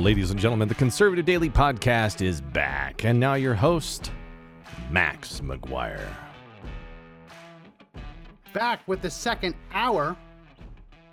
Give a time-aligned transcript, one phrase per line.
[0.00, 3.04] Ladies and gentlemen, the Conservative Daily Podcast is back.
[3.04, 4.10] And now your host,
[4.90, 6.08] Max McGuire.
[8.54, 10.16] Back with the second hour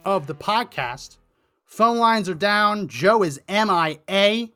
[0.06, 1.18] of the podcast.
[1.66, 2.88] Phone lines are down.
[2.88, 4.48] Joe is MIA.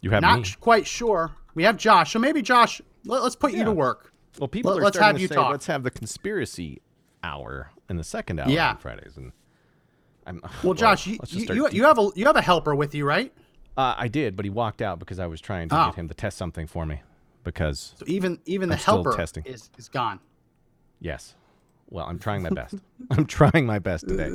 [0.00, 0.44] You have Not me.
[0.60, 1.32] quite sure.
[1.54, 2.12] We have Josh.
[2.12, 4.12] So maybe, Josh, let, us put you to work.
[4.38, 5.50] Well, people Let- are let's starting have to you say, talk.
[5.50, 6.80] let's have the conspiracy
[7.24, 8.70] hour in the second hour Yeah.
[8.70, 9.16] on Fridays.
[9.16, 9.32] And
[10.26, 13.32] I'm, Well, Josh, you, you, you, have a you have a helper with you, right?
[13.76, 15.86] Uh, I did, but he walked out because I was trying to Oh.
[15.86, 17.02] get him to test something for me.
[17.44, 19.44] Because, So even even the I'm helper testing.
[19.46, 20.20] is is gone.
[21.00, 21.34] yes.
[21.92, 22.76] Well, I'm trying my best.
[23.10, 24.28] I'm trying my best today.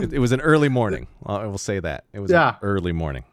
[0.00, 1.08] It, it was an early morning.
[1.26, 2.04] I will say that.
[2.12, 2.50] It was Yeah.
[2.50, 3.24] an early morning.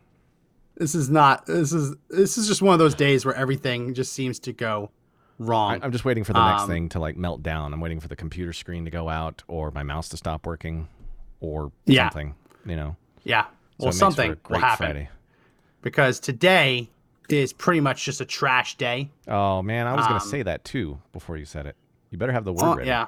[0.78, 1.46] This is not.
[1.46, 4.90] This is this is just one of those days where everything just seems to go
[5.38, 5.74] wrong.
[5.80, 7.72] I, I'm just waiting for the next Um, thing to like melt down.
[7.74, 10.88] I'm waiting for the computer screen to go out or my mouse to stop working
[11.42, 12.10] or Yeah.
[12.10, 12.96] something, you know.
[13.24, 13.48] yeah.
[13.80, 15.10] Well, it something will happen Friday.
[15.82, 16.90] because today
[17.30, 19.10] is pretty much just a trash day.
[19.28, 21.76] Oh man, I was Um, say that too before you said it.
[22.12, 22.88] You better have the word Oh, ready.
[22.90, 23.08] yeah,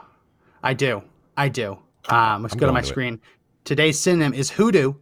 [0.63, 1.03] I do.
[1.37, 1.77] I do.
[2.09, 2.89] Um, let's I'm go to my to it.
[2.89, 3.19] screen.
[3.65, 4.93] Today's synonym is hoodoo.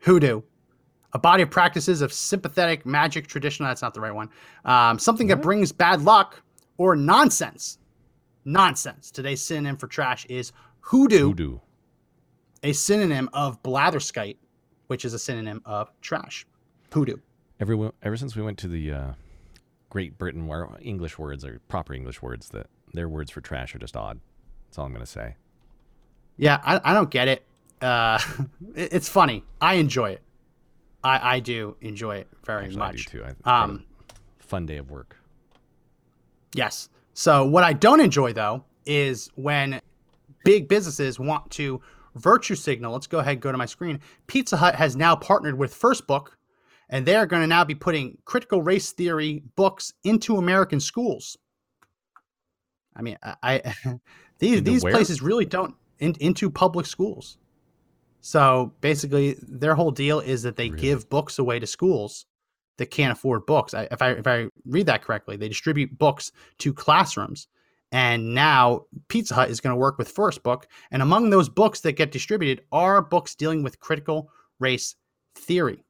[0.00, 0.42] Hoodoo,
[1.12, 3.64] a body of practices of sympathetic magic tradition.
[3.64, 4.28] That's not the right one.
[4.64, 6.42] Um, something that brings bad luck
[6.76, 7.78] or nonsense.
[8.44, 9.10] Nonsense.
[9.10, 11.58] Today's synonym for trash is hoodoo, Voodoo.
[12.62, 14.36] A synonym of blatherskite,
[14.86, 16.46] which is a synonym of trash.
[16.92, 17.16] Hoodoo.
[17.60, 19.12] Everyone, ever since we went to the uh,
[19.90, 23.78] Great Britain, where English words are proper English words, that their words for trash are
[23.78, 24.20] just odd.
[24.66, 25.36] That's all I'm gonna say.
[26.36, 27.44] Yeah, I, I don't get it.
[27.80, 28.18] Uh,
[28.74, 29.44] it- it's funny.
[29.60, 30.22] I enjoy it.
[31.04, 32.92] I, I do enjoy it very Actually, much.
[32.92, 33.24] I do too.
[33.24, 33.84] I, it's part of Um,
[34.38, 35.16] fun day of work.
[36.54, 36.88] Yes.
[37.14, 39.80] So what I don't enjoy though is when
[40.44, 41.80] big businesses want to
[42.14, 42.92] virtue signal.
[42.92, 44.00] Let's go ahead and go to my screen.
[44.26, 46.36] Pizza Hut has now partnered with First Book,
[46.88, 51.36] and they're going to now be putting critical race theory books into American schools.
[52.94, 53.74] I mean, I, I
[54.38, 54.92] these Into these where?
[54.92, 57.38] places really don't in, into public schools.
[58.20, 60.80] So basically, their whole deal is that they Really?
[60.82, 62.26] give books away to schools
[62.76, 63.74] that can't afford books.
[63.74, 67.48] I, if I if I read that correctly, they distribute books to classrooms.
[67.92, 71.80] And now Pizza Hut is going to work with First Book, and among those books
[71.80, 74.96] that get distributed are books dealing with critical race
[75.34, 75.84] theory.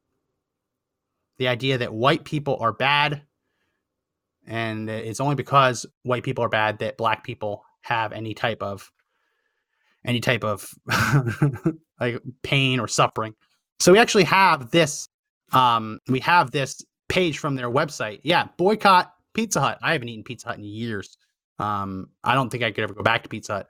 [1.37, 3.23] The idea that white people are bad,
[4.45, 8.91] and it's only because white people are bad that black people have any type of
[10.05, 10.69] any type of
[12.01, 13.33] like pain or suffering.
[13.79, 15.07] So we actually have this
[15.53, 18.19] um we have this page from their website.
[18.23, 19.79] Yeah, boycott Pizza Hut.
[19.81, 21.17] I haven't eaten Pizza Hut in years.
[21.59, 23.67] Um I don't think I could ever go back to Pizza Hut,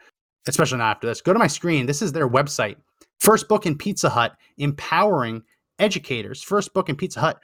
[0.47, 1.21] especially not after this.
[1.21, 1.85] Go to my screen.
[1.85, 2.75] This is their website.
[3.19, 5.43] First book in Pizza Hut empowering
[5.79, 6.41] educators.
[6.41, 7.39] First book in Pizza Hut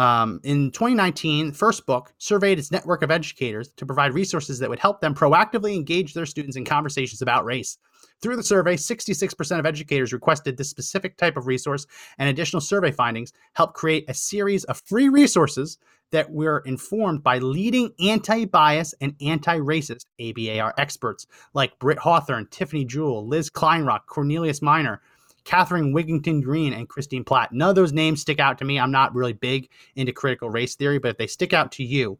[0.00, 4.78] um, in 2019, First Book surveyed its network of educators to provide resources that would
[4.78, 7.76] help them proactively engage their students in conversations about race.
[8.22, 12.92] Through the survey, 66% of educators requested this specific type of resource, and additional survey
[12.92, 15.76] findings helped create a series of free resources
[16.12, 22.48] that were informed by leading anti bias and anti racist ABAR experts like Britt Hawthorne,
[22.50, 25.02] Tiffany Jewell, Liz Kleinrock, Cornelius Minor,
[25.44, 27.52] Catherine Wigington Green, and Christine Platt.
[27.52, 28.78] None of those names stick out to me.
[28.78, 32.18] I'm not really big into critical race theory, but if they stick out to you,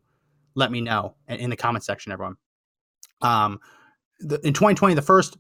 [0.54, 2.36] let me know in the comment section, everyone.
[3.22, 3.60] Um,
[4.20, 5.38] the, in 2020, the first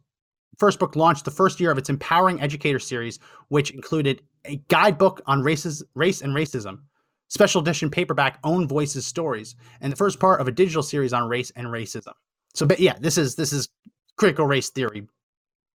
[0.58, 3.18] first book launched the first year of its Empowering Educator series,
[3.48, 6.80] which included a guidebook on races, race and racism,
[7.28, 11.28] special edition paperback Own Voices stories, and the first part of a digital series on
[11.28, 12.12] race and racism.
[12.54, 13.68] So, but yeah, this is this is
[14.16, 15.06] critical race theory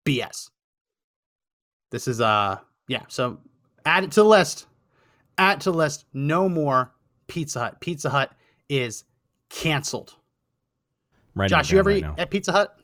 [0.06, 0.50] BS.
[1.94, 3.38] This is uh yeah, so
[3.86, 4.66] add it to the list.
[5.38, 6.06] Add it to the list.
[6.12, 6.92] No more
[7.28, 7.80] Pizza Hut.
[7.82, 8.32] Pizza Hut
[8.68, 9.04] is
[9.50, 10.16] canceled.
[11.36, 11.52] Right.
[11.52, 12.16] Josh, you ever right eat now.
[12.18, 12.80] at Pizza Hut?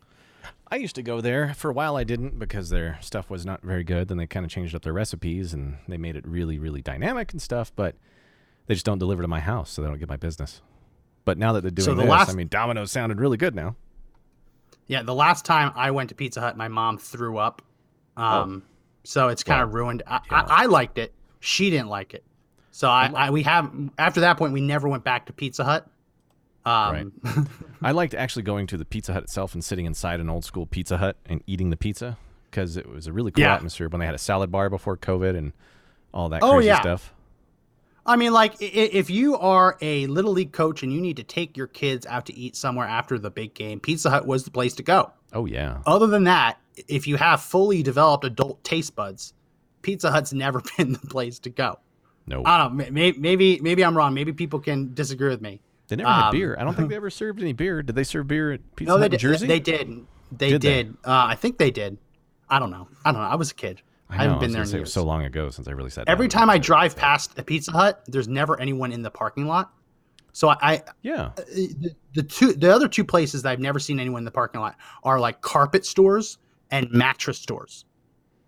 [0.72, 1.96] I used to go there for a while.
[1.98, 4.10] I didn't because their stuff was not very good.
[4.10, 7.31] Then they kind of changed up their recipes and they made it really, really dynamic
[7.31, 7.72] and stuff.
[7.75, 7.95] But
[8.68, 10.62] they just don't deliver to my house, so they don't get my business.
[11.25, 13.56] But now that they're doing So the this, last- I mean, Domino's sounded really good
[13.56, 13.75] now.
[14.86, 17.63] Yeah, the last time I went to Pizza Hut, my mom threw up.
[18.16, 18.62] Um,
[19.04, 20.04] so it's kind of ruined.
[20.07, 20.42] I, yeah.
[20.48, 21.13] I, I liked it.
[21.40, 22.24] She didn't like it.
[22.72, 25.88] So I, I we have after that point we never went back to Pizza Hut.
[26.66, 27.13] Um,
[27.81, 30.66] I liked actually going to the Pizza Hut itself and sitting inside an old school
[30.66, 32.18] Pizza Hut and eating the pizza
[32.51, 33.56] because it was a really cool Yeah.
[33.56, 35.54] atmosphere when they had a salad bar before COVID and
[36.13, 36.81] all that Oh, crazy yeah.
[36.81, 37.13] stuff.
[38.06, 41.56] I mean, like, if you are a little league coach and you need to take
[41.56, 44.74] your kids out to eat somewhere after the big game, Pizza Hut was the place
[44.75, 45.12] to go.
[45.31, 46.57] Oh yeah, Other than that,
[46.88, 49.34] if you have fully developed adult taste buds,
[49.81, 51.80] Pizza Hut's never been the place to go.
[52.28, 52.86] No, I don't know.
[52.92, 54.14] Maybe maybe, maybe I'm wrong.
[54.14, 55.62] Maybe people can disagree with me.
[55.88, 56.56] they never had um, beer.
[56.60, 57.81] I don't think they ever served any beer.
[57.81, 59.20] Did they serve beer at Pizza No, Hut in.
[59.20, 59.48] Jersey?
[59.48, 60.06] They did.
[60.31, 60.94] They Did did.
[61.04, 61.10] they?
[61.10, 61.98] Uh, I think they did.
[62.50, 62.88] I don't know.
[63.04, 63.28] I don't know.
[63.28, 63.81] I was a kid.
[64.12, 64.81] I, know, haven't been was there in years.
[64.88, 66.08] was so long ago since I really sat.
[66.08, 69.72] Every time I drive past a Pizza Hut, there's never anyone in the parking lot.
[70.31, 74.00] So I, I yeah, the, the two the other two places that I've never seen
[74.00, 76.38] anyone in the parking lot are like carpet stores
[76.71, 77.86] and mattress stores.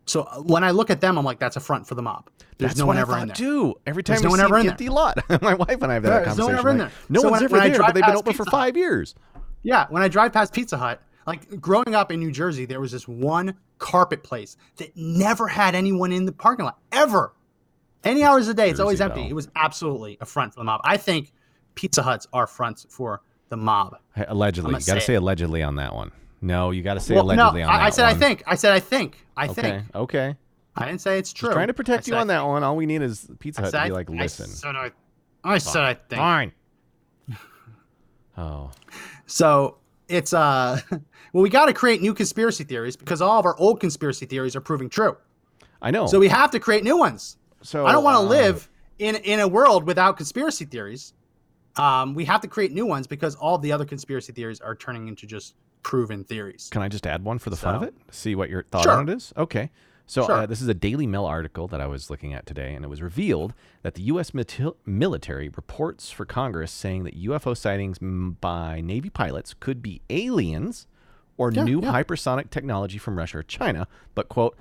[0.05, 2.29] So uh, when I look at them, I'm like, that's a front for the mob.
[2.57, 3.35] There's that's no one I ever in there.
[3.35, 3.75] too.
[3.85, 6.03] Every time There's no one ever an in empty lot, my wife and I have
[6.03, 6.97] that there's no one ever in like, there.
[7.09, 9.15] No So one's when- ever when there, but they've been open for Hut- five years.
[9.63, 12.91] Yeah, when I drive past Pizza Hut, like growing up in New Jersey, there was
[12.91, 17.33] this one carpet place that never had anyone in the parking lot ever.
[18.03, 19.27] Any hours a day, it's always empty.
[19.27, 20.81] It was absolutely a front for the mob.
[20.83, 21.31] I think
[21.75, 23.97] Pizza Huts are fronts for the mob.
[24.27, 26.11] Allegedly, you got to say say allegedly on that one.
[26.41, 28.43] No, you got to say Well, no, allegedly on that I, I said I think.
[28.47, 29.25] I said I think.
[29.37, 29.83] I Okay, think.
[29.95, 30.35] okay.
[30.75, 31.49] I didn't say it's true.
[31.49, 32.63] Just trying to I protect you I on that one.
[32.63, 34.47] All we need is Pizza I Hut to I- be like, I listen.
[34.47, 34.91] said I,
[35.43, 36.19] I said I think.
[36.19, 36.51] Fine.
[38.37, 38.71] Oh,
[39.25, 39.77] So
[40.07, 40.79] it's uh,
[41.33, 44.55] well, we got to create new conspiracy theories because all of our old conspiracy theories
[44.55, 45.17] are proving true.
[45.81, 46.07] I know.
[46.07, 47.37] So we have to create new ones.
[47.61, 51.13] So I don't want to uh, live in in a world without conspiracy theories.
[51.75, 55.07] Um, we have to create new ones because all the other conspiracy theories are turning
[55.07, 56.69] into just proven theories.
[56.71, 57.93] Can I just add one for the fun of it?
[58.11, 58.93] See what your thought Sure.
[58.93, 59.33] on it is?
[59.37, 59.69] Okay.
[60.07, 60.35] So Sure.
[60.35, 62.89] uh, this is a Daily Mail article that I was looking at today, and it
[62.89, 64.33] was revealed that the U.S.
[64.33, 70.85] mil- military reports for Congress saying that UFO sightings by Navy pilots could be aliens
[71.37, 71.93] or Yeah, new yeah.
[71.93, 74.57] hypersonic technology from Russia or China, but quote,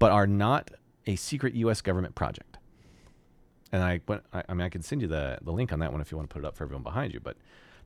[0.00, 0.70] but are not
[1.06, 1.80] a secret U.S.
[1.80, 2.58] government project.
[3.70, 5.92] And I went, I, I mean, I can send you the, the link on that
[5.92, 7.36] one if you want to put it up for everyone behind you, but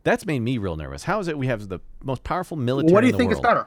[0.04, 1.04] that's made me real nervous.
[1.04, 3.38] How is it we have the most powerful military what do you think world?
[3.38, 3.66] is better?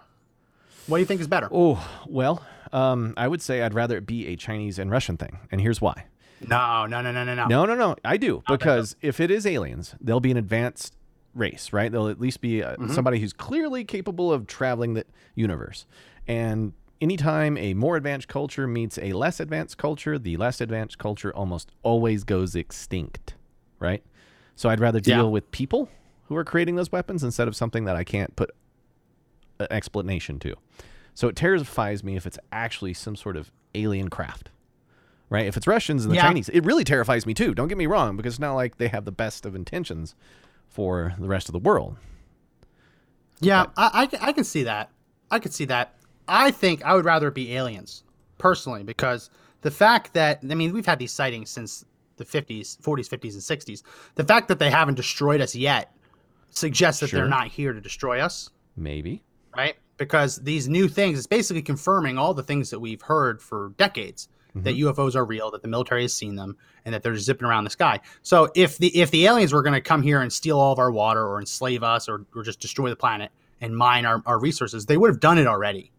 [0.88, 1.48] What do you think is better?
[1.52, 5.40] Oh, well, um, I would say I'd rather it be a Chinese and Russian thing.
[5.52, 6.06] And here's why.
[6.48, 7.48] No, no, no, no, no, no.
[7.48, 7.96] No, no, no.
[8.04, 8.44] I do.
[8.48, 10.94] Because if it is aliens, they'll be an advanced
[11.34, 11.92] race, right?
[11.92, 15.86] They'll at least be uh, somebody who's clearly capable of traveling the universe.
[16.28, 21.34] And anytime a more advanced culture meets a less advanced culture, the less advanced culture
[21.36, 23.34] almost always goes extinct,
[23.80, 24.04] right?
[24.56, 25.24] So I'd rather deal Yeah.
[25.24, 25.90] with people
[26.28, 28.52] who are creating those weapons instead of something that I can't put
[29.60, 30.56] an explanation to.
[31.14, 34.50] So it terrifies me if it's actually some sort of alien craft,
[35.30, 35.46] right?
[35.46, 36.24] If it's Russians and the Yeah.
[36.24, 37.54] Chinese, it really terrifies me too.
[37.54, 40.16] Don't get me wrong, because it's not like they have the best of intentions
[40.68, 41.96] for the rest of the world.
[43.40, 44.90] Yeah, I, I, can- I can see that.
[45.32, 45.96] I could see that.
[46.28, 48.04] I think I would rather it be aliens,
[48.38, 49.30] personally, because
[49.62, 51.86] the fact that, I mean, we've had these sightings since
[52.18, 53.84] the 50s, 40s, 50s, and 60s.
[54.16, 55.92] The fact that they haven't destroyed us yet
[56.56, 57.22] suggests that Sure.
[57.22, 59.24] they're not here to destroy us, Maybe.
[59.56, 59.76] right?
[59.98, 64.28] Because these new things, it's basically confirming all the things that we've heard for decades.
[64.58, 64.88] That mm-hmm.
[64.88, 66.56] UFOs are real, that the military has seen them,
[66.86, 68.00] and that they're zipping around the sky.
[68.22, 70.80] So if the if the aliens were going to come here and steal all of
[70.80, 74.40] our water, or enslave us, or, or just destroy the planet and mine our, our
[74.40, 75.92] resources, they would have done it already,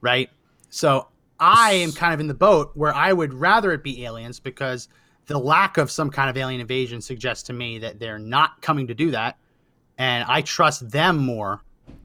[0.00, 0.30] right?
[0.70, 1.08] So
[1.38, 4.88] I am kind of in the boat where I would rather it be aliens because
[5.26, 8.86] the lack of some kind of alien invasion suggests to me that they're not coming
[8.86, 9.36] to do that,
[10.00, 11.62] and I trust them more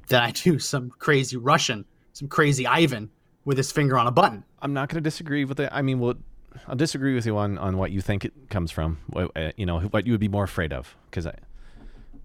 [0.10, 3.10] than I do some crazy Russian, some crazy Ivan
[3.46, 4.44] with his finger on a button.
[4.62, 5.70] I'm not going to disagree with it.
[5.72, 6.16] I mean, well,
[6.68, 8.98] I'll disagree with you on, on what you think it comes from.
[9.16, 11.36] Uh, you know, what you would be more afraid of, because I,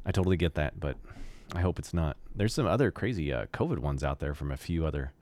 [0.05, 0.97] I totally get that, but
[1.55, 2.17] I hope it's not.
[2.35, 5.13] There's some other crazy uh, COVID ones out there from a few other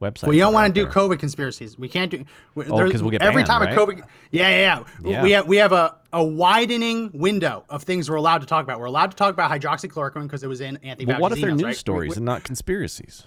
[0.00, 0.24] websites.
[0.24, 0.92] Well, you don't want to do there.
[0.92, 1.78] COVID conspiracies.
[1.78, 2.24] We can't do.
[2.54, 3.72] we- Oh, 'cause we'll get every banned, time right?
[3.72, 4.02] a COVID.
[4.30, 4.56] Yeah, yeah,
[5.04, 5.10] yeah.
[5.10, 5.22] Yeah.
[5.22, 8.78] We have we have a, a widening window of things we're allowed to talk about.
[8.80, 11.04] We're allowed to talk about hydroxychloroquine because it was in anti.
[11.04, 13.24] But what if they're news stories and not conspiracies?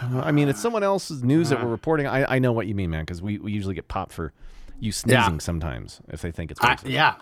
[0.00, 2.06] Uh, I mean, it's someone else's news that we're reporting.
[2.06, 4.32] I, I know what you mean, man, because we, we usually get popped for
[4.80, 6.88] you sneezing sometimes if they think it's racist.
[6.90, 7.14] yeah,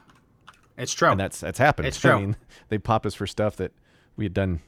[0.79, 1.11] it's true.
[1.11, 1.89] and that's that's happened.
[1.89, 2.13] It's true.
[2.13, 2.37] I mean,
[2.71, 3.73] they pop us for stuff that
[4.17, 4.61] we had done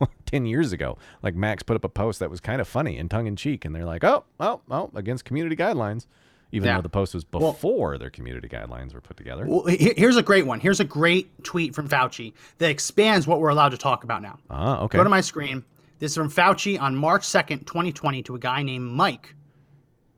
[0.26, 0.98] ten years ago.
[1.22, 3.64] Like Max put up a post that was kind of funny and tongue in cheek,
[3.64, 6.06] and they're like, "Oh, oh, oh," against community guidelines,
[6.52, 6.76] even Yeah.
[6.76, 9.44] though the post was Well- before their community guidelines were put together.
[9.46, 10.60] Well, here's a great one.
[10.60, 14.38] Here's a great tweet from Fauci that expands what we're allowed to talk about now.
[14.50, 14.98] Ah, okay.
[14.98, 15.64] Go to my screen.
[15.98, 19.34] This is from Fauci on March 2nd, 2020, to a guy named Mike.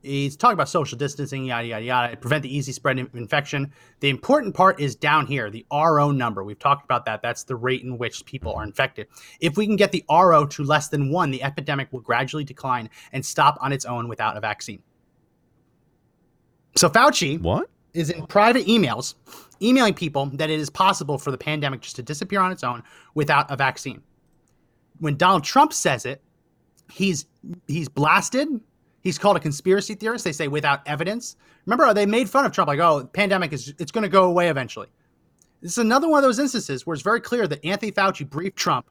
[0.01, 3.71] He's talking about social distancing, yada, yada, yada, prevent the easy spread of infection.
[3.99, 6.43] The important part is down here, the RO number.
[6.43, 7.21] We've talked about that.
[7.21, 9.07] That's the rate in which people are infected.
[9.39, 12.89] If we can get the RO to less than one, the epidemic will gradually decline
[13.11, 14.81] and stop on its own without a vaccine.
[16.75, 17.69] So Fauci what?
[17.93, 19.15] is in private emails
[19.61, 22.81] emailing people that it is possible for the pandemic just to disappear on its own
[23.13, 24.01] without a vaccine.
[24.99, 26.21] When Donald Trump says it,
[26.91, 27.25] he's
[27.67, 28.47] he's blasted,
[29.01, 30.23] He's called a conspiracy theorist.
[30.23, 31.35] They say without evidence.
[31.65, 34.25] Remember, they made fun of Trump, like, "Oh, the pandemic is it's going to go
[34.25, 34.87] away eventually."
[35.61, 38.57] This is another one of those instances where it's very clear that Anthony Fauci briefed
[38.57, 38.89] Trump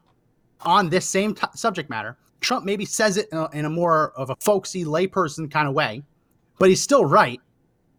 [0.61, 2.17] on this same t- subject matter.
[2.39, 5.73] Trump maybe says it in a, in a more of a folksy layperson kind of
[5.73, 6.01] way,
[6.59, 7.39] but he's still right.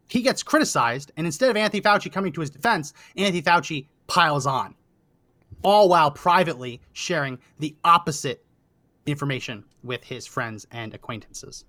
[0.09, 4.47] He gets criticized, and instead of Anthony Fauci coming to his defense, Anthony Fauci piles
[4.47, 4.75] on,
[5.63, 8.45] all while privately sharing the opposite
[9.07, 11.65] information with his friends and acquaintances.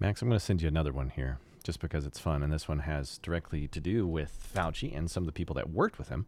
[0.00, 2.42] Max, I'm going to send you another one here just because it's fun.
[2.42, 5.70] And this one has directly to do with Fauci and some of the people that
[5.70, 6.26] worked with him.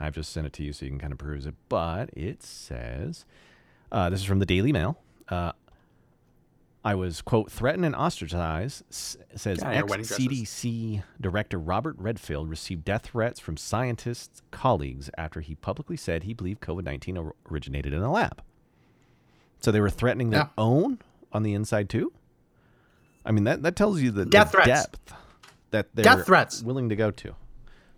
[0.00, 1.54] I've just sent it to you so you can kind of peruse it.
[1.68, 3.24] But it says
[3.90, 4.98] uh, this is from the Daily Mail.
[5.28, 5.52] Uh,
[6.84, 9.90] I was, quote, threatened and ostracized, s- says ex.
[9.92, 16.32] CDC Director Robert Redfield received death threats from scientists, colleagues, after he publicly said he
[16.32, 18.40] believed COVID 19 originated in a lab.
[19.60, 20.48] So they were threatening their Yeah.
[20.56, 21.00] own
[21.32, 22.12] on the inside, too?
[23.28, 24.66] I mean, that, that tells you the, the Death threats.
[24.68, 25.12] depth
[25.70, 26.62] that they're Death threats.
[26.62, 27.34] willing to go to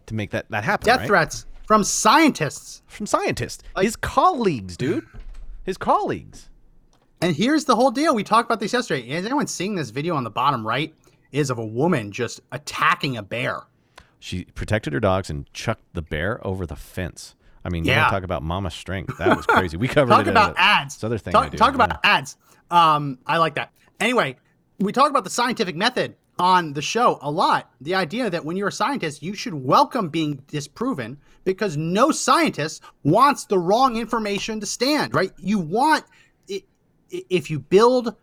[0.07, 0.87] to make that, that happen.
[0.87, 1.07] Death right?
[1.07, 2.83] threats from scientists.
[2.89, 3.63] From scientists.
[3.77, 5.07] Like- His colleagues, dude.
[5.65, 6.49] His colleagues.
[7.23, 8.15] And here's the whole deal.
[8.15, 9.09] We talked about this yesterday.
[9.09, 10.95] Is anyone seeing this video on the bottom right?
[11.33, 13.61] Is of a woman just attacking a bear.
[14.19, 17.37] She protected her dogs and chucked the bear over the fence.
[17.65, 18.09] I mean, you Yeah.
[18.11, 19.17] talk about mama strength.
[19.19, 19.77] That was crazy.
[19.77, 20.31] We covered Talk it.
[20.31, 20.97] about a- ads.
[20.97, 21.57] This other thing Talk, I do.
[21.59, 21.99] talk about yeah.
[22.17, 22.37] ads.
[22.71, 23.71] Um, I like that.
[24.01, 24.37] Anyway,
[24.81, 27.71] we talk about the scientific method on the show a lot.
[27.83, 32.83] The idea that when you're a scientist, you should welcome being disproven because no scientist
[33.05, 35.33] wants the wrong information to stand, right?
[35.39, 36.05] You want,
[37.11, 38.17] if you build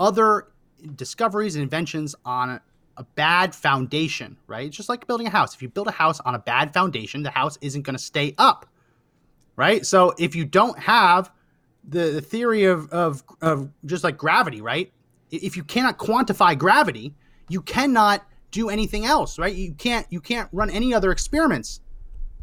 [0.00, 0.48] other
[0.94, 2.62] discoveries and inventions on a,
[2.96, 4.66] a bad foundation, right?
[4.66, 5.54] It's just like building a house.
[5.54, 8.34] If you build a house on a bad foundation, the house isn't going to stay
[8.38, 8.66] up,
[9.56, 9.84] right?
[9.84, 11.30] So if you don't have
[11.86, 14.90] the, the theory of, of, of just like gravity, right?
[15.30, 17.14] If you cannot quantify gravity,
[17.48, 19.54] you cannot do anything else, right?
[19.54, 21.80] You can't you can't run any other experiments.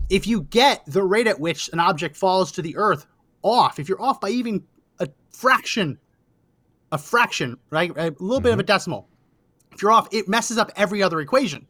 [0.10, 3.06] If you get the rate at which an object falls to the earth
[3.42, 4.64] off, if you're off by even
[5.00, 5.98] a fraction,
[6.92, 7.92] a fraction, right?
[7.98, 8.68] A little bit of a mm-hmm.
[8.68, 9.08] decimal.
[9.72, 11.66] If you're off, it messes up every other equation,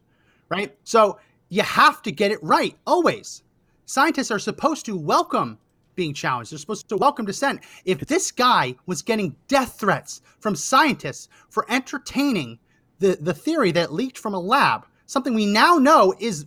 [0.50, 0.76] right?
[0.84, 3.44] So you have to get it right always.
[3.86, 5.58] Scientists are supposed to welcome
[5.96, 6.52] being challenged.
[6.52, 7.62] They're supposed to welcome dissent.
[7.86, 12.60] If this guy was getting death threats from scientists for entertaining
[13.00, 16.46] the, the theory that leaked from a lab, something we now know is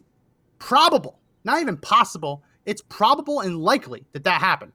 [0.58, 4.72] probable, not even possible, it's probable and likely that that happened.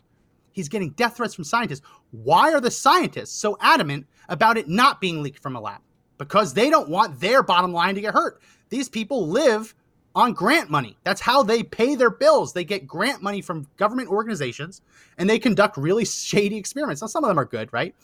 [0.53, 1.81] He's getting death threats from scientists.
[2.11, 5.81] Why are the scientists so adamant about it not being leaked from a lab?
[6.17, 8.41] Because they don't want their bottom line to get hurt.
[8.69, 9.73] These people live
[10.15, 10.97] on grant money.
[11.03, 12.53] That's how they pay their bills.
[12.53, 14.81] They get grant money from government organizations
[15.17, 17.01] and they conduct really shady experiments.
[17.01, 17.95] Now, some of them are good, right?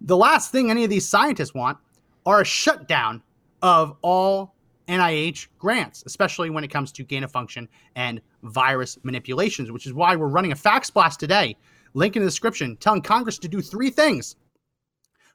[0.00, 1.78] The last thing any of these scientists want
[2.26, 3.22] are a shutdown
[3.62, 4.54] of all
[4.88, 9.94] NIH grants, especially when it comes to gain of function and virus manipulations, which is
[9.94, 11.56] why we're running a fax blast today.
[11.94, 14.36] Link in the description telling Congress to do three things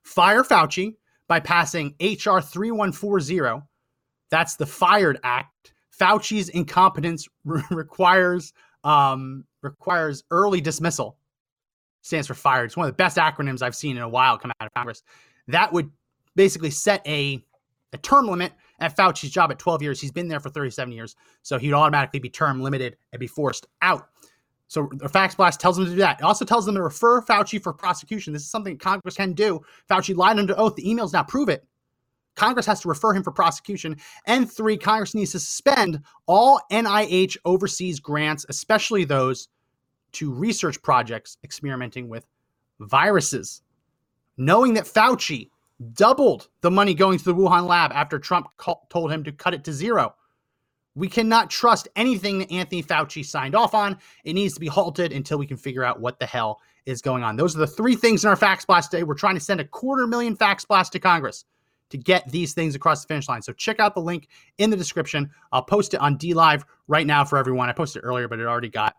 [0.02, 0.96] fire Fauci
[1.28, 2.42] by passing H.R.
[2.42, 3.66] 3140.
[4.30, 5.74] That's the Fired Act.
[6.00, 11.18] Fauci's incompetence re- requires um, requires early dismissal.
[12.02, 12.66] Stands for fired.
[12.66, 15.04] It's one of the best acronyms I've seen in a while come out of Congress.
[15.48, 15.92] That would
[16.36, 17.44] basically set a
[17.94, 20.02] a term limit at Fauci's job at 12 years.
[20.02, 23.66] He's been there for 37 years, so he'd automatically be term limited and be forced
[23.82, 24.10] out.
[24.68, 26.20] So the fax blast tells them to do that.
[26.20, 28.34] It also tells them to refer Fauci for prosecution.
[28.34, 29.62] This is something Congress can do.
[29.90, 30.76] Fauci lied under oath.
[30.76, 31.66] The emails now prove it.
[32.38, 33.98] Congress has to refer him for prosecution.
[34.26, 39.50] And three, Congress needs to suspend all NIH overseas grants, especially those
[40.14, 42.26] to research projects experimenting with
[42.80, 43.62] viruses.
[44.38, 45.50] Knowing that Fauci
[45.94, 48.48] doubled the money going to the Wuhan lab after Trump
[48.90, 50.16] told him to cut it to zero.
[50.96, 53.98] We cannot trust anything that Anthony Fauci signed off on.
[54.24, 57.24] It needs to be halted until we can figure out what the hell is going
[57.24, 57.36] on.
[57.36, 59.04] Those are the three things in our fax blast today.
[59.04, 61.46] We're trying to send a quarter million fax blast to Congress
[61.90, 63.42] to get these things across the finish line.
[63.42, 64.28] So check out the link
[64.58, 65.30] in the description.
[65.52, 67.70] I'll post it on DLive right now for everyone.
[67.70, 68.96] I posted it earlier, but it already got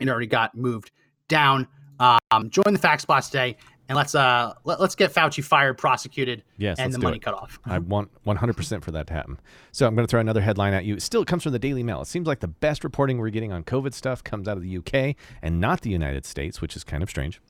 [0.00, 0.90] it already got moved
[1.28, 1.68] down.
[2.00, 3.56] Um, join the fax blast today,
[3.88, 7.22] and let's uh let, us get Fauci fired, prosecuted, Yes, and the money it.
[7.22, 7.60] cut off.
[7.64, 9.38] I want 100% for that to happen.
[9.70, 10.94] So I'm going to throw another headline at you.
[10.96, 12.00] It still comes from the Daily Mail.
[12.00, 14.78] It seems like the best reporting we're getting on COVID stuff comes out of the
[14.78, 17.40] UK and not the United States, which is kind of strange.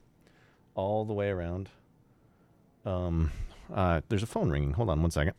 [0.75, 1.71] All the way around.
[2.85, 3.31] Um,
[3.75, 4.73] uh, there's a phone ringing.
[4.73, 5.35] Hold on one second.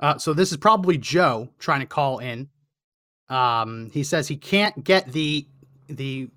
[0.00, 2.48] Uh, so this is probably Joe trying to call in.
[3.28, 5.46] Um, he says he can't get the
[5.88, 6.28] the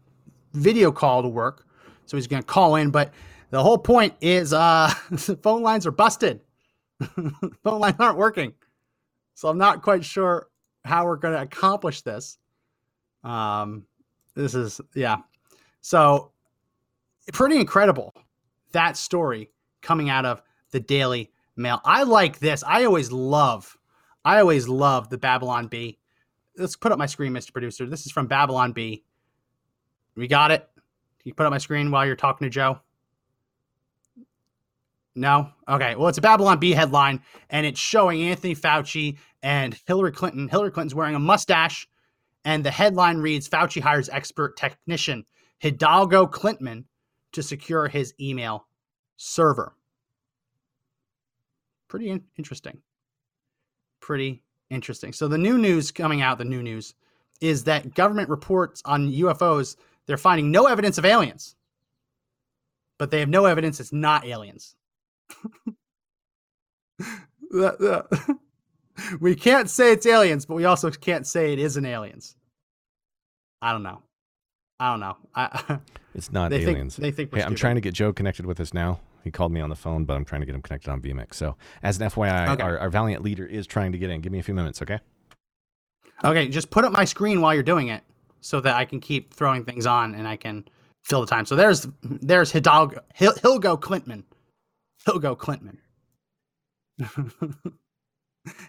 [0.53, 1.65] video call to work,
[2.05, 2.91] so he's going to call in.
[2.91, 3.13] But
[3.51, 4.89] the whole point is, uh,
[5.41, 6.41] phone lines are busted.
[7.63, 8.53] phone lines aren't working,
[9.34, 10.50] so I'm not quite sure
[10.84, 12.38] how we're going to accomplish this.
[13.24, 13.86] Um,
[14.36, 15.17] this is yeah,
[15.82, 16.32] so
[17.32, 18.13] pretty incredible
[18.74, 19.50] that story
[19.82, 21.80] coming out of the Daily Mail.
[21.86, 22.63] I like this.
[22.68, 23.77] I always love,
[24.25, 26.00] I always love the Babylon Bee.
[26.58, 27.53] Let's put up my screen, Mr.
[27.53, 27.86] Producer.
[27.86, 29.03] This is from Babylon Bee.
[30.15, 30.68] We got it.
[30.75, 32.80] Can you put up my screen while you're talking to Joe?
[35.15, 35.50] No?
[35.68, 35.96] Okay.
[35.96, 40.48] Well, it's a Babylon Bee headline, and it's showing Anthony Fauci and Hillary Clinton.
[40.48, 41.88] Hillary Clinton's wearing a mustache,
[42.46, 45.25] and the headline reads Fauci hires expert technician
[45.60, 46.86] Hidalgo Clintman
[47.33, 48.65] to secure his email
[49.17, 49.75] server.
[51.87, 52.79] Pretty in- interesting.
[53.99, 55.13] Pretty interesting.
[55.13, 56.95] So, the new news coming out, the new news,
[57.41, 59.75] is that government reports on UFOs,
[60.05, 61.55] they're finding no evidence of aliens,
[62.97, 64.75] but they have no evidence it's not aliens.
[69.19, 72.35] we can't say it's aliens, but we also can't say it isn't aliens.
[73.61, 74.01] I don't know.
[74.80, 75.18] I don't know.
[75.36, 75.80] I,
[76.15, 76.96] it's not they aliens.
[76.96, 79.00] Think, they think hey, I'm trying to get Joe connected with us now.
[79.24, 81.36] He called me on the phone, but I'm trying to get him connected on vMix.
[81.36, 82.63] So, as an FYI, okay.
[82.63, 84.20] our, our valiant leader is trying to get in.
[84.20, 85.00] Give me a few minutes, okay?
[86.24, 88.03] Okay, just put up my screen while you're doing it,
[88.42, 90.65] so that I can keep throwing things on and I can
[91.03, 91.46] fill the time.
[91.46, 94.24] So there's there's Hidalgo Hil, Hilgo Clintman,
[95.08, 95.77] Hilgo Clintman,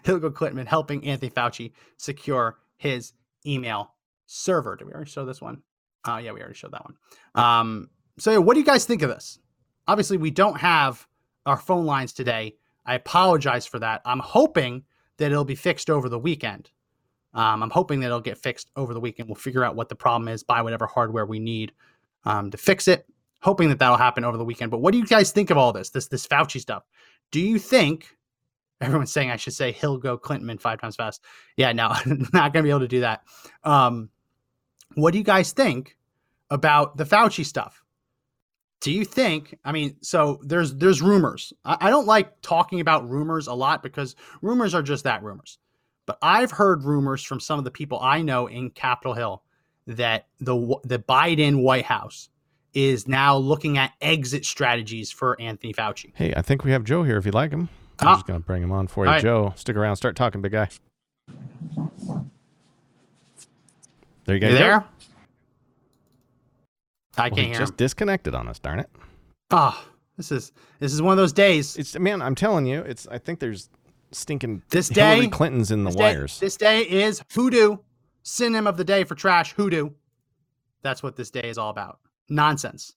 [0.03, 3.13] Hilgo Clintman helping Anthony Fauci secure his
[3.45, 3.91] email
[4.27, 4.75] server.
[4.75, 5.61] Did we already show this one?
[6.07, 6.95] Uh, yeah, we already showed that one.
[7.35, 9.39] Um, so, what do you guys think of this?
[9.87, 11.05] Obviously, we don't have
[11.45, 12.55] our phone lines today.
[12.85, 14.01] I apologize for that.
[14.05, 14.83] I'm hoping
[15.17, 16.69] that it'll be fixed over the weekend.
[17.33, 19.27] Um, I'm hoping that it'll get fixed over the weekend.
[19.27, 21.73] We'll figure out what the problem is, buy whatever hardware we need
[22.23, 23.05] um, to fix it.
[23.41, 24.71] Hoping that that'll happen over the weekend.
[24.71, 25.89] But what do you guys think of all this?
[25.89, 26.83] This this Fauci stuff?
[27.31, 28.07] Do you think
[28.81, 31.23] everyone's saying I should say he'll go Clinton five times fast?
[31.57, 31.93] Yeah, no,
[32.33, 33.23] not gonna be able to do that.
[33.63, 34.09] Um,
[34.95, 35.97] what do you guys think
[36.49, 37.83] about the Fauci stuff?
[38.81, 39.57] Do you think?
[39.63, 41.53] I mean, so there's there's rumors.
[41.63, 45.57] I, I don't like talking about rumors a lot because rumors are just that rumors.
[46.05, 49.43] But I've heard rumors from some of the people I know in Capitol Hill
[49.87, 52.29] that the the Biden White House
[52.73, 56.11] is now looking at exit strategies for Anthony Fauci.
[56.13, 57.17] Hey, I think we have Joe here.
[57.17, 58.15] If you like him, I'm ah.
[58.15, 59.21] just gonna bring him on for you, right.
[59.21, 59.53] Joe.
[59.55, 59.95] Stick around.
[59.95, 60.69] Start talking, big guy.
[64.25, 64.49] There you go.
[64.49, 64.85] You there?
[67.17, 67.55] I well, can't hear.
[67.55, 67.77] Just him.
[67.77, 68.59] disconnected on us.
[68.59, 68.89] Darn it.
[69.51, 71.77] Oh, this is this is one of those days.
[71.77, 72.21] It's man.
[72.21, 73.07] I'm telling you, it's.
[73.07, 73.69] I think there's
[74.11, 76.39] stinking this day Hillary Clinton's in the this wires.
[76.39, 77.77] Day, this day is hoodoo.
[78.23, 79.53] Synonym of the day for trash.
[79.53, 79.91] Hoodoo.
[80.81, 81.99] That's what this day is all about.
[82.29, 82.95] Nonsense.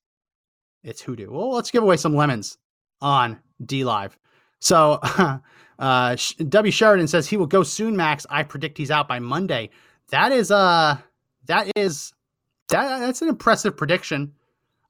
[0.83, 1.31] It's hoodoo.
[1.31, 2.57] Well, let's give away some lemons
[3.01, 4.13] on DLive.
[4.61, 5.01] So,
[5.79, 6.17] uh,
[6.49, 6.71] W.
[6.73, 8.27] Sheridan says he will go soon, Max.
[8.31, 9.71] I predict he's out by Monday.
[10.11, 10.97] That is uh
[11.49, 12.13] that is
[12.69, 14.33] that that's an impressive prediction.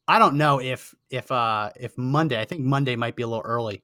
[0.06, 2.40] I don't know if if uh if Monday.
[2.40, 3.82] I think Monday might be a little early.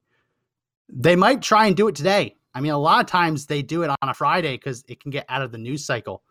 [0.89, 2.35] They might try and do it today.
[2.53, 5.11] I mean, a lot of times they do it on a Friday because it can
[5.11, 6.23] get out of the news cycle.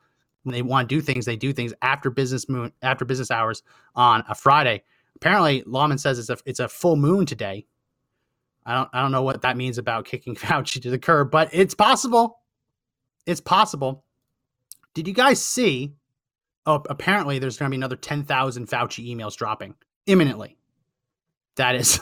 [0.44, 3.62] When they want to do things, they do things after business moon after business hours
[3.94, 4.82] on a Friday.
[5.16, 7.66] Apparently, Lawman says it's a it's a full moon today.
[8.66, 11.48] I don't I don't know what that means about kicking Fauci to the curb, but
[11.52, 12.40] it's possible.
[13.26, 14.04] It's possible.
[14.92, 15.94] Did you guys see
[16.66, 19.74] Oh, apparently there's going to be another 10,000 Fauci emails dropping
[20.06, 20.56] imminently.
[21.56, 22.00] That is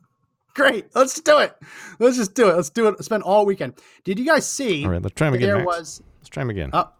[0.54, 0.86] great.
[0.94, 1.56] Let's do it.
[1.98, 2.56] Let's just do it.
[2.56, 2.92] Let's do it.
[2.92, 3.74] Let's spend all weekend.
[4.04, 4.84] Did you guys see?
[4.84, 5.48] All right, let's try him again.
[5.48, 5.66] There Max.
[5.66, 6.02] was.
[6.18, 6.70] Let's try him again.
[6.72, 6.90] Oh,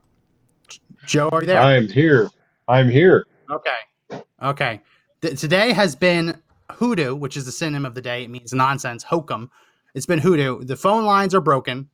[1.07, 1.61] Joe, are you there?
[1.61, 2.31] I'm here.
[2.68, 3.27] I'm here.
[3.51, 4.22] Okay.
[4.42, 4.81] Okay.
[5.20, 8.25] Th- today has been hoodoo, which is the synonym of the day.
[8.25, 9.51] It means nonsense, hokum.
[9.94, 10.64] It's been hoodoo.
[10.64, 11.88] The phone lines are broken.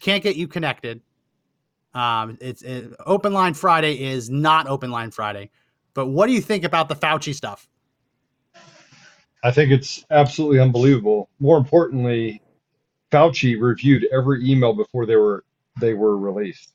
[0.00, 1.00] Can't get you connected.
[1.98, 5.50] Um, it's it, Open Line Friday is not Open Line Friday.
[5.94, 7.68] But what do you think about the Fauci stuff?
[9.42, 11.28] I think it's absolutely unbelievable.
[11.40, 12.40] More importantly,
[13.10, 15.44] Fauci reviewed every email before they were
[15.80, 16.72] they were released.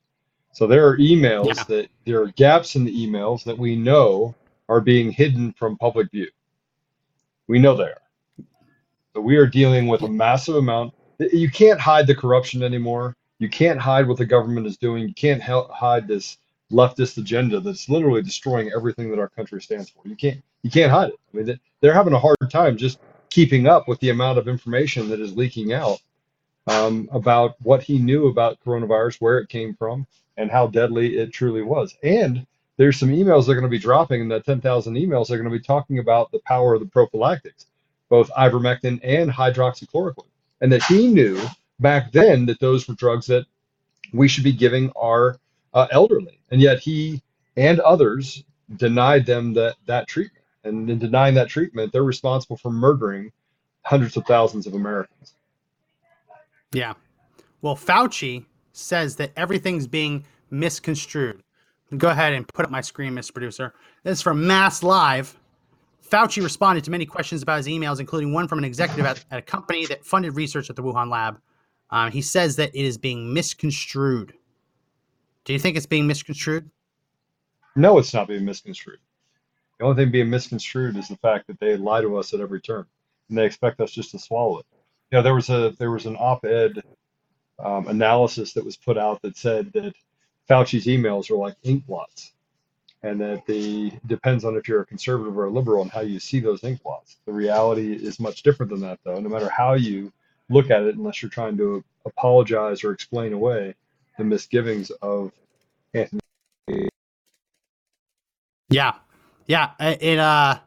[0.51, 1.63] So there are emails yeah.
[1.69, 4.35] that there are gaps in the emails that we know
[4.67, 6.27] are being hidden from public view.
[7.47, 8.01] We know they are.
[9.15, 10.93] So we are dealing with a massive amount.
[11.19, 13.15] You can't hide the corruption anymore.
[13.43, 15.07] You can't hide what the government is doing.
[15.07, 16.37] You can't hide this
[16.71, 20.07] leftist agenda that's literally destroying everything that our country stands for.
[20.07, 21.19] You can't you can't hide it.
[21.33, 25.09] I mean, they're having a hard time just keeping up with the amount of information
[25.09, 25.99] that is leaking out
[26.67, 31.33] um, about what he knew about coronavirus, where it came from, and how deadly it
[31.33, 31.97] truly was.
[32.01, 35.49] And there's some emails they're going to be dropping, and that 10,000 emails are going
[35.49, 37.65] to be talking about the power of the prophylactics,
[38.07, 40.27] both ivermectin and hydroxychloroquine,
[40.61, 41.39] and that he knew
[41.79, 43.45] back then that those were drugs that
[44.13, 45.37] we should be giving our
[45.73, 47.21] uh, elderly, and yet he
[47.57, 48.43] and others
[48.77, 50.45] denied them that that treatment.
[50.63, 53.31] And in denying that treatment, they're responsible for murdering
[53.81, 55.33] hundreds of thousands of Americans.
[56.71, 56.93] Yeah.
[57.61, 61.43] Well, Fauci says that everything's being misconstrued.
[61.97, 63.33] Go ahead and put up my screen, Mr.
[63.33, 63.73] Producer.
[64.03, 65.33] This is from MassLive.
[66.09, 69.39] Fauci responded to many questions about his emails, including one from an executive at, at
[69.39, 71.39] a company that funded research at the Wuhan lab.
[71.93, 74.33] Um, he says that it is being misconstrued.
[75.45, 76.71] Do you think it's being misconstrued?
[77.75, 78.97] No, it's not being misconstrued.
[79.77, 82.61] The only thing being misconstrued is the fact that they lie to us at every
[82.61, 82.87] turn,
[83.29, 84.65] and they expect us just to swallow it.
[85.11, 86.81] You know, there was a there was an op-ed
[87.63, 89.93] um, analysis that was put out that said that
[90.49, 92.33] Fauci's emails are like ink blots,
[93.03, 96.19] and that the depends on if you're a conservative or a liberal and how you
[96.19, 97.17] see those ink blots.
[97.27, 99.19] The reality is much different than that, though.
[99.19, 100.11] No matter how you
[100.53, 103.75] look at it, unless you're trying to apologize or explain away
[104.17, 105.31] the misgivings of
[105.93, 106.19] Anthony.
[108.69, 108.93] Yeah,
[109.47, 109.71] yeah.
[109.79, 110.59] It uh,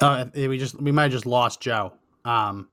[0.00, 1.92] uh, we just we might have just lost Joe.
[2.24, 2.68] Um,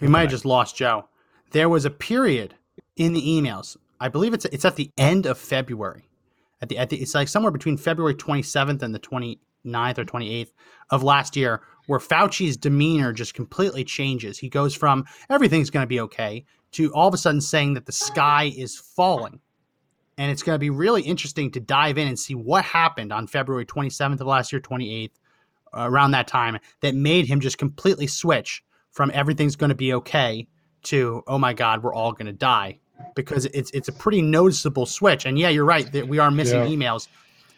[0.00, 1.08] we might have just lost Joe.
[1.52, 2.54] There was a period
[2.96, 3.76] in the emails.
[3.98, 6.08] I believe it's it's at the end of February.
[6.62, 10.52] At the, at the it's like somewhere between February 27th and the 29th or 28th
[10.90, 14.38] of last year where Fauci's demeanor just completely changes.
[14.38, 17.84] He goes from everything's going to be okay to all of a sudden saying that
[17.84, 19.40] the sky is falling.
[20.16, 23.26] And it's going to be really interesting to dive in and see what happened on
[23.26, 25.10] February 27th of last year, 28th,
[25.76, 29.92] uh, around that time, that made him just completely switch from everything's going to be
[29.94, 30.46] okay
[30.84, 32.78] to, oh my God, we're all going to die.
[33.16, 35.26] Because it's it's a pretty noticeable switch.
[35.26, 36.68] And yeah, you're right that we are missing Yeah.
[36.68, 37.08] emails.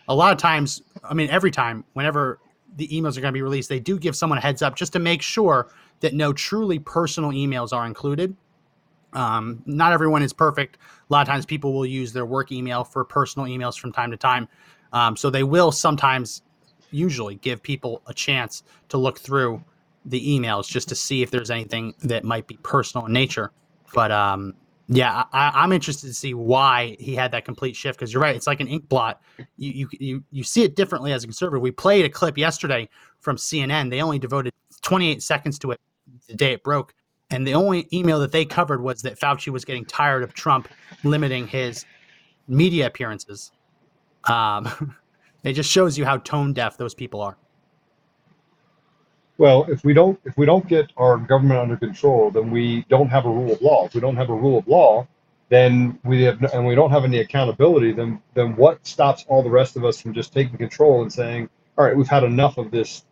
[0.08, 2.38] A lot of times, I mean, every time, whenever
[2.76, 4.92] the emails are going to be released, they do give someone a heads up just
[4.94, 5.68] to make sure
[6.00, 8.36] that no truly personal emails are included.
[9.12, 10.76] Um, not everyone is perfect.
[10.76, 14.10] A lot of times people will use their work email for personal emails from time
[14.10, 14.48] to time.
[14.92, 16.42] Um, so they will sometimes,
[16.90, 19.62] usually, give people a chance to look through
[20.04, 23.52] the emails just to see if there's anything that might be personal in nature.
[23.94, 24.54] But um,
[24.94, 28.36] yeah, I, I'm interested to see why he had that complete shift because you're right.
[28.36, 29.22] It's like an ink blot.
[29.56, 31.62] You, you you you see it differently as a conservative.
[31.62, 32.88] We played a clip yesterday
[33.20, 33.90] from CNN.
[33.90, 34.52] They only devoted
[34.82, 35.80] 28 seconds to it
[36.28, 36.94] the day it broke.
[37.30, 40.68] And the only email that they covered was that Fauci was getting tired of Trump
[41.04, 41.86] limiting his
[42.46, 43.52] media appearances.
[44.24, 44.94] Um,
[45.44, 47.38] it just shows you how tone deaf those people are.
[49.38, 53.08] Well, if we don't if we don't get our government under control, then we don't
[53.08, 53.86] have a rule of law.
[53.86, 55.06] If we don't have a rule of law,
[55.48, 57.92] then we have and we don't have any accountability.
[57.92, 61.48] Then then what stops all the rest of us from just taking control and saying,
[61.76, 63.04] all right, we've had enough of this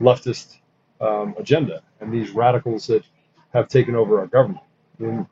[0.00, 0.58] leftist
[1.00, 3.04] um, agenda and these radicals that
[3.52, 4.64] have taken over our government.
[4.98, 5.26] And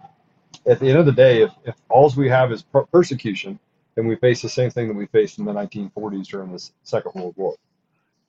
[0.66, 3.58] at the end of the day, if, if all we have is per- persecution,
[3.94, 7.12] then we face the same thing that we faced in the 1940s during the Second
[7.14, 7.54] World War.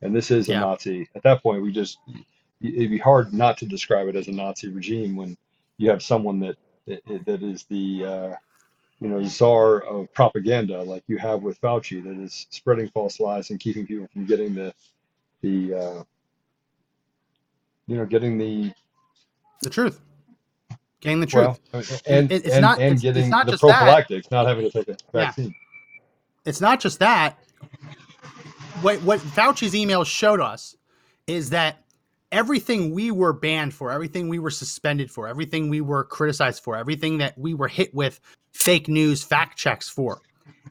[0.01, 0.59] And this is a Yeah.
[0.61, 1.07] Nazi.
[1.15, 1.97] At that point, we just
[2.61, 5.37] it'd be hard not to describe it as a Nazi regime when
[5.77, 8.35] you have someone that that that is the uh,
[8.99, 13.49] you know czar of propaganda like you have with Fauci that is spreading false lies
[13.49, 14.73] and keeping people from getting the
[15.41, 16.03] the uh,
[17.87, 18.71] you know getting the
[19.61, 19.99] The truth.
[21.01, 21.59] Getting the truth.
[21.71, 23.69] well and It- it's and, not- and it's- it's not the just that.
[23.69, 25.25] prophylactics, not having to take a Yeah.
[25.25, 25.55] vaccine.
[26.45, 27.37] it's not just that.
[28.81, 30.75] What what Fauci's emails showed us
[31.27, 31.83] is that
[32.31, 36.75] everything we were banned for, everything we were suspended for, everything we were criticized for,
[36.75, 38.19] everything that we were hit with
[38.51, 40.21] fake news fact checks for,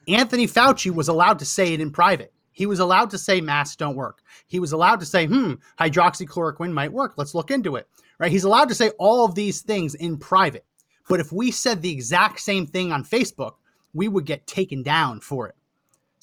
[0.07, 2.33] Anthony Fauci was allowed to say it in private.
[2.53, 4.23] He was allowed to say masks don't work.
[4.47, 7.15] He was allowed to say, hmm, hydroxychloroquine might work.
[7.17, 7.89] Let's look into it.
[8.19, 8.31] Right?
[8.31, 10.65] He's allowed to say all of these things in private.
[11.09, 13.55] But if we said the exact same thing on Facebook,
[13.93, 15.57] we would get taken down for it.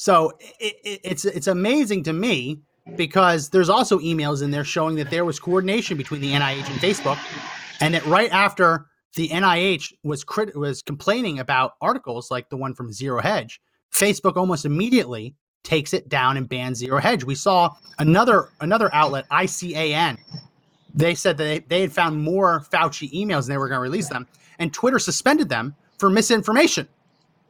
[0.01, 2.63] So it, it, it's it's amazing to me
[2.95, 6.79] because there's also emails in there showing that there was coordination between the NIH and
[6.79, 7.19] Facebook,
[7.81, 12.73] and that right after the NIH was crit- was complaining about articles like the one
[12.73, 13.61] from Zero Hedge,
[13.93, 17.23] Facebook almost immediately takes it down and bans Zero Hedge.
[17.23, 20.17] We saw another another outlet, ICAN.
[20.95, 23.83] They said that they, they had found more Fauci emails and they were going to
[23.83, 24.25] release them,
[24.57, 26.87] and Twitter suspended them for misinformation.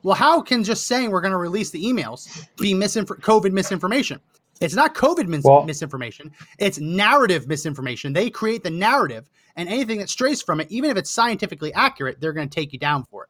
[0.04, 4.20] Well, how can just saying we're going to release the emails be misinfor- COVID misinformation?
[4.60, 6.32] It's not COVID mis- Well- misinformation.
[6.60, 8.14] It's narrative misinformation.
[8.14, 12.20] They create the narrative, and anything that strays from it, even if it's scientifically accurate,
[12.20, 13.30] they're going to take you down for it.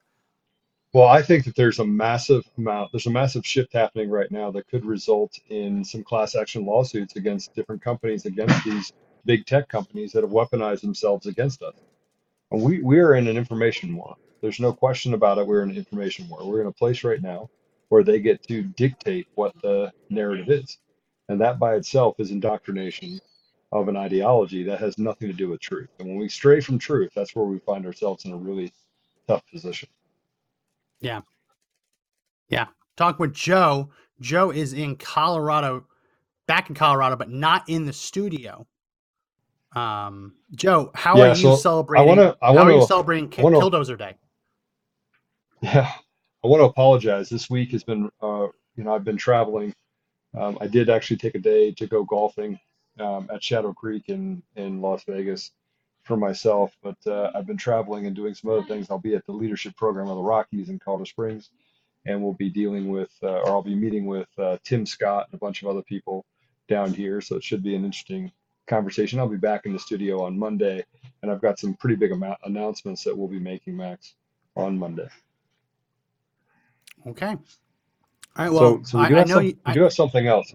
[0.93, 4.51] Well, I think that there's a massive amount, there's a massive shift happening right now
[4.51, 8.91] that could result in some class action lawsuits against different companies, against these
[9.23, 11.75] big tech companies that have weaponized themselves against us.
[12.51, 14.17] And we, we are in an information war.
[14.41, 15.45] There's no question about it.
[15.47, 16.39] We're in an information war.
[16.45, 17.49] We're in a place right now
[17.89, 20.77] where they get to dictate what the narrative is.
[21.29, 23.19] And that by itself is indoctrination
[23.71, 25.89] of an ideology that has nothing to do with truth.
[25.99, 28.73] And when we stray from truth, that's where we find ourselves in a really
[29.27, 29.87] tough position.
[30.99, 31.21] Yeah.
[32.49, 32.67] Yeah.
[32.97, 33.89] Talk with Joe.
[34.19, 35.85] Joe is in Colorado,
[36.47, 38.67] back in Colorado, but not in the studio.
[39.73, 42.07] Um, Joe, how Yeah, are you so I celebrating?
[42.07, 44.15] wanna- I how are you wanna- celebrating Ki- I wanna- Killdozer Day?
[45.61, 45.91] Yeah,
[46.43, 47.29] I want to apologize.
[47.29, 48.47] This week has been, uh,
[48.77, 49.75] you know, I've been traveling.
[50.37, 52.59] Um, I did actually take a day to go golfing
[52.99, 55.51] um, at Shadow Creek in in Las Vegas
[56.03, 58.89] for myself, but uh, I've been traveling and doing some other things.
[58.89, 61.51] I'll be at the leadership program of the Rockies in Colorado Springs,
[62.05, 65.35] and we'll be dealing with, uh, or I'll be meeting with uh, Tim Scott and
[65.35, 66.25] a bunch of other people
[66.69, 67.21] down here.
[67.21, 68.31] So it should be an interesting
[68.67, 69.19] conversation.
[69.19, 70.85] I'll be back in the studio on Monday,
[71.21, 74.15] and I've got some pretty big amount announcements that we'll be making, Max,
[74.55, 75.09] on Monday.
[77.07, 77.27] Okay.
[77.27, 77.37] All
[78.37, 78.51] right.
[78.51, 79.51] Well, so, so we I, do I have know some, you.
[79.51, 80.53] we I, do have something else.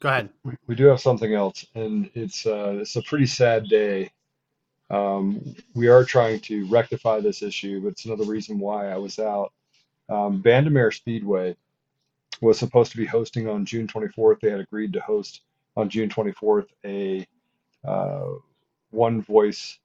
[0.00, 0.30] go ahead.
[0.44, 4.10] We, we do have something else, and it's uh, it's a pretty sad day.
[4.90, 9.18] Um, we are trying to rectify this issue, but it's another reason why I was
[9.18, 9.52] out.
[10.08, 11.56] Um, Bandimere Speedway
[12.40, 14.40] was supposed to be hosting on June 24th.
[14.40, 15.40] They had agreed to host
[15.76, 17.26] on June 24th a
[17.84, 18.26] uh,
[18.90, 19.78] one voice.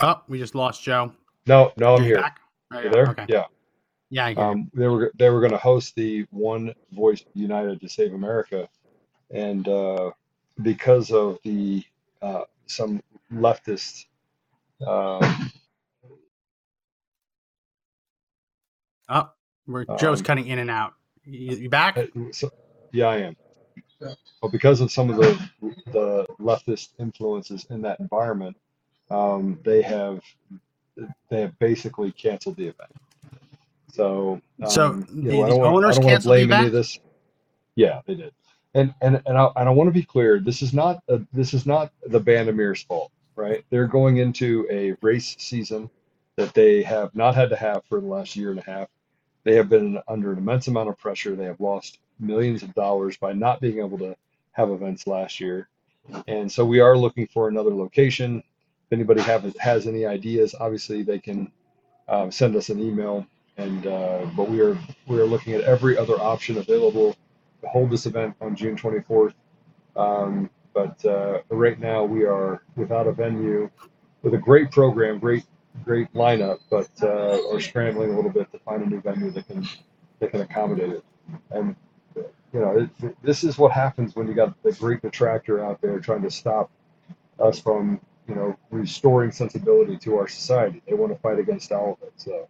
[0.00, 1.12] Oh, we just lost Joe.
[1.46, 2.16] No, no, I'm here.
[2.16, 2.40] back?
[2.72, 2.90] Oh, yeah.
[2.90, 3.08] there?
[3.08, 3.24] Okay.
[3.28, 3.44] Yeah.
[4.10, 4.26] Yeah.
[4.26, 4.50] I hear you.
[4.50, 8.68] Um, they were they were going to host the One Voice United to Save America,
[9.30, 10.10] and uh,
[10.62, 11.84] because of the
[12.22, 13.02] uh, some
[13.32, 14.06] leftist
[14.86, 15.50] um,
[19.08, 19.30] Oh,
[19.66, 20.94] we're Joe's um, cutting in and out.
[21.24, 21.96] You, you back?
[21.98, 22.50] uh, so,
[22.92, 23.36] yeah, I am.
[24.00, 25.38] But because of some of the
[25.92, 28.56] the leftist influences in that environment,
[29.10, 30.20] um, they have
[31.30, 32.90] they have basically canceled the event.
[33.92, 36.66] So, So um, you the- know, the want, owners canceled the blame any event?
[36.68, 36.98] of this.
[37.76, 38.32] Yeah, they did.
[38.74, 40.40] And and and I, and I want to be clear.
[40.40, 43.64] This is not a, this is not the Bandimere's fault, right?
[43.70, 45.90] They're going into a race season
[46.36, 48.88] that they have not had to have for the last year and a half.
[49.44, 51.36] They have been under an immense amount of pressure.
[51.36, 54.16] They have lost millions of dollars by not being able to
[54.52, 55.68] have events last year.
[56.26, 58.42] And so we are looking for another location.
[58.94, 61.50] Anybody have, has any ideas, obviously they can
[62.08, 63.26] um, send us an email.
[63.56, 67.14] And uh, but we are we are looking at every other option available
[67.62, 69.34] to hold this event on June 24th.
[69.96, 73.70] Um, but uh, right now we are without a venue,
[74.22, 75.44] with a great program, great
[75.84, 79.46] great lineup, but uh, are scrambling a little bit to find a new venue that
[79.46, 79.66] can
[80.20, 81.04] that can accommodate it.
[81.50, 81.76] And
[82.54, 85.98] you know, it, this is what happens when you got the great detractor out there
[85.98, 86.70] trying to stop
[87.40, 90.82] us from, you know, restoring sensibility to our society.
[90.86, 92.12] They want to fight against all of it.
[92.16, 92.48] So,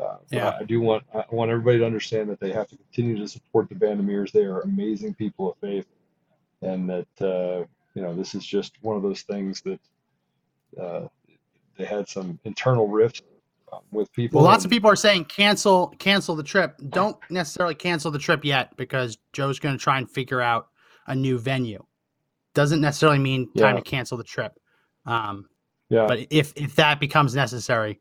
[0.00, 0.56] uh, Yeah.
[0.60, 3.68] I, do want I want everybody to understand that they have to continue to support
[3.68, 4.32] the Bandimeres.
[4.32, 5.86] They are amazing people of faith,
[6.62, 9.80] and that uh, you know this is just one of those things that
[10.80, 11.08] uh,
[11.76, 13.22] they had some internal rifts
[13.72, 14.40] um, with people.
[14.40, 16.80] Well, lots of people are saying cancel cancel the trip.
[16.88, 20.68] Don't necessarily cancel the trip yet because Joe's going to try and figure out
[21.06, 21.84] a new venue.
[22.54, 23.80] Doesn't necessarily mean time Yeah.
[23.80, 24.59] to cancel the trip.
[25.06, 25.48] Um,
[25.88, 26.06] Yeah.
[26.06, 28.00] but if if that becomes necessary,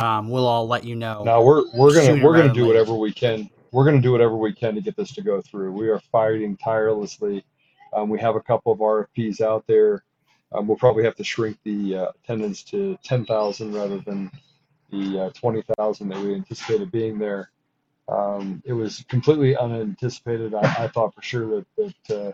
[0.00, 1.22] um, we'll all let you know.
[1.24, 2.66] Now we're we're gonna we're gonna do later.
[2.68, 3.50] whatever we can.
[3.72, 5.72] We're gonna do whatever we can to get this to go through.
[5.72, 7.44] We are fighting tirelessly.
[7.92, 10.04] Um, we have a couple of RFPs out there.
[10.52, 14.30] Um, we'll probably have to shrink the uh, attendance to ten thousand rather than
[14.90, 17.50] the uh, twenty thousand that we anticipated being there.
[18.08, 20.54] Um, it was completely unanticipated.
[20.54, 21.46] I, I thought for sure
[21.76, 22.32] that that uh,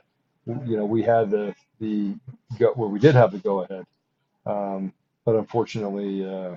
[0.65, 2.15] you know we had the the
[2.61, 3.85] go where we did have the go ahead,
[4.47, 4.93] um,
[5.25, 6.57] but unfortunately, uh,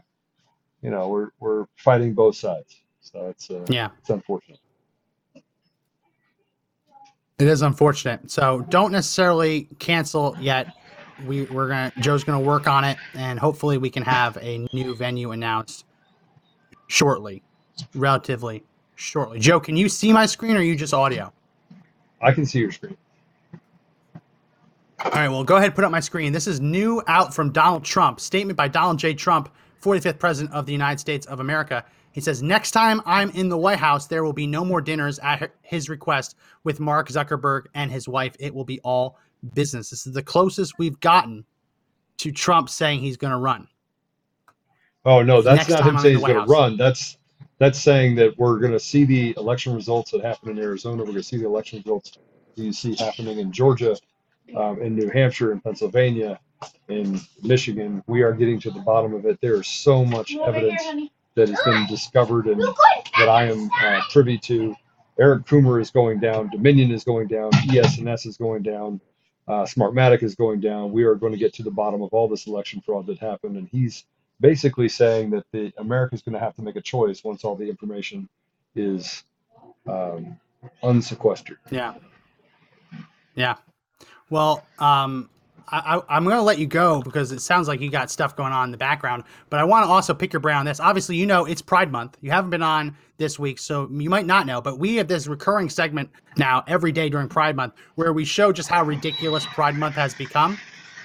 [0.82, 2.82] you know we're we're fighting both sides.
[3.02, 4.60] So it's uh, Yeah, it's unfortunate.
[7.40, 8.32] it is unfortunate.
[8.32, 10.74] So don't necessarily cancel yet.
[11.26, 14.96] We we're gonna Joe's gonna work on it, and hopefully we can have a new
[14.96, 15.86] venue announced
[16.88, 17.44] shortly,
[17.96, 18.64] relatively
[18.96, 19.40] shortly.
[19.40, 21.32] Joe, can you see my screen or are you just audio?
[22.22, 22.98] I can see your screen.
[25.08, 26.34] All right, well, go ahead, put up my screen.
[26.34, 28.20] This is new out from Donald Trump.
[28.20, 29.14] Statement by Donald J.
[29.14, 29.50] Trump,
[29.82, 31.86] 45th President of the United States of America.
[32.12, 35.18] He says, Next time I'm in the White House, there will be no more dinners
[35.20, 38.36] at his request with Mark Zuckerberg and his wife.
[38.38, 39.18] It will be all
[39.54, 39.92] business.
[39.92, 41.46] This is the closest we've gotten
[42.18, 43.70] to Trump saying he's going to run.
[45.06, 46.76] Oh no, that's Next not him saying he's going to run.
[46.76, 47.18] That's
[47.60, 50.98] that's saying that we're going to see the election results that happen in Arizona.
[50.98, 52.18] We're going to see the election results
[52.56, 53.96] you see happening in Georgia,
[54.56, 56.40] um, in New Hampshire, in Pennsylvania,
[56.88, 58.04] in Michigan.
[58.08, 59.40] We are getting to the bottom of it.
[59.42, 60.82] There is so much evidence
[61.36, 64.76] that has been discovered and that I am uh, privy to.
[65.20, 66.50] Eric Coomer is going down.
[66.50, 67.50] Dominion is going down.
[67.72, 69.02] ES&S is going down.
[69.48, 70.92] Uh, Smartmatic is going down.
[70.92, 73.58] We are going to get to the bottom of all this election fraud that happened.
[73.58, 74.06] And he's
[74.40, 77.56] basically saying that the America is going to have to make a choice once all
[77.56, 78.30] the information
[78.76, 79.24] is
[79.88, 80.38] um,
[80.84, 81.58] unsequestered.
[81.72, 81.96] Yeah.
[83.36, 83.56] Yeah.
[84.30, 85.30] Well, um,
[85.70, 88.54] I, I'm going to let you go because it sounds like you got stuff going
[88.54, 89.24] on in the background.
[89.50, 90.80] But I want to also pick your brain on this.
[90.80, 92.18] Obviously, you know it's Pride Month.
[92.22, 94.62] You haven't been on this week, so you might not know.
[94.62, 98.54] But we have this recurring segment now every day during Pride Month where we show
[98.54, 100.58] just how ridiculous Pride Month has become.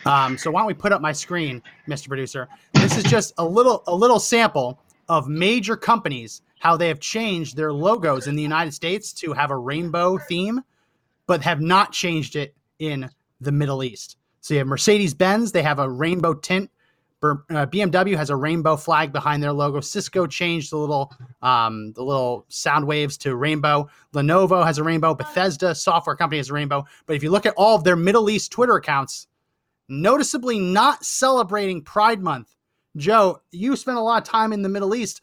[0.06, 2.08] Um, so why don't we put up my screen, Mr.
[2.08, 2.48] Producer?
[2.74, 7.56] This is just a little a little sample of major companies how they have changed
[7.56, 10.60] their logos in the United States to have a rainbow theme,
[11.26, 13.08] but have not changed it in
[13.40, 14.16] the Middle East.
[14.40, 16.70] So you have Mercedes Benz, they have a rainbow tint.
[17.22, 19.78] Uh, BMW has a rainbow flag behind their logo.
[19.78, 23.88] Cisco changed the little um, the little sound waves to rainbow.
[24.12, 25.14] Lenovo has a rainbow.
[25.14, 26.84] Bethesda software company has a rainbow.
[27.06, 29.28] But if you look at all of their Middle East Twitter accounts,
[29.88, 32.56] noticeably not celebrating Pride Month.
[32.96, 35.20] Joe, you spent a lot of time in the Middle East.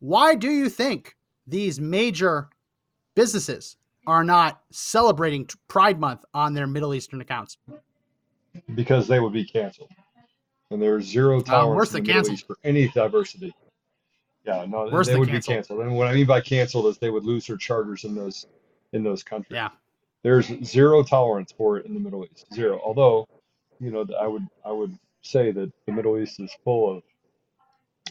[0.00, 1.16] Why do you think
[1.46, 2.48] these major
[3.14, 7.58] businesses are not celebrating Pride Month on their Middle Eastern accounts?
[8.74, 9.90] because they would be canceled.
[10.70, 12.32] And there's zero tolerance worse in the Middle.
[12.32, 13.54] East for any diversity.
[14.44, 15.52] Yeah, no, Worse they would canceled.
[15.52, 15.80] be canceled.
[15.80, 18.46] And what I mean by canceled is they would lose their charters in those
[18.92, 19.54] in those countries.
[19.54, 19.68] Yeah.
[20.22, 22.46] There's zero tolerance for it in the Middle East.
[22.54, 22.80] Zero.
[22.84, 23.28] Although,
[23.80, 27.02] you know, I would I would say that the Middle East is full of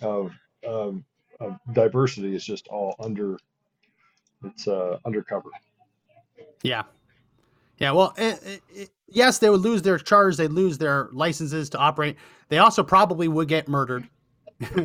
[0.01, 0.31] of,
[0.65, 1.01] of,
[1.39, 2.35] of diversity.
[2.35, 3.37] It's just all under
[4.43, 5.49] it's uh undercover.
[6.63, 6.83] Yeah.
[7.77, 7.91] Yeah.
[7.91, 10.37] Well, it, it, it- yes, they would lose their charters.
[10.37, 12.15] They'd lose their licenses to operate.
[12.49, 14.07] They also probably would get murdered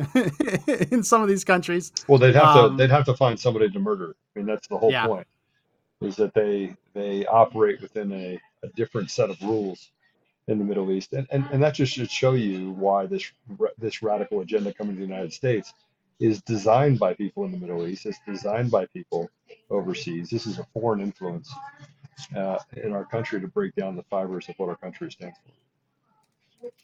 [0.91, 1.91] in some of these countries.
[2.07, 4.15] Well, they'd have Um, to they'd have to find somebody to murder.
[4.35, 5.07] I mean, that's the whole Yeah.
[5.07, 5.27] point.
[6.01, 9.91] Is that they they operate within a, a different set of rules
[10.47, 13.31] in the Middle East, and, and and that just should show you why this
[13.77, 15.73] this radical agenda coming to the United States
[16.19, 18.05] is designed by people in the Middle East.
[18.07, 19.29] It's designed by people
[19.69, 20.29] overseas.
[20.29, 21.53] This is a foreign influence
[22.35, 25.51] uh, in our country to break down the fibers of what our country stands for.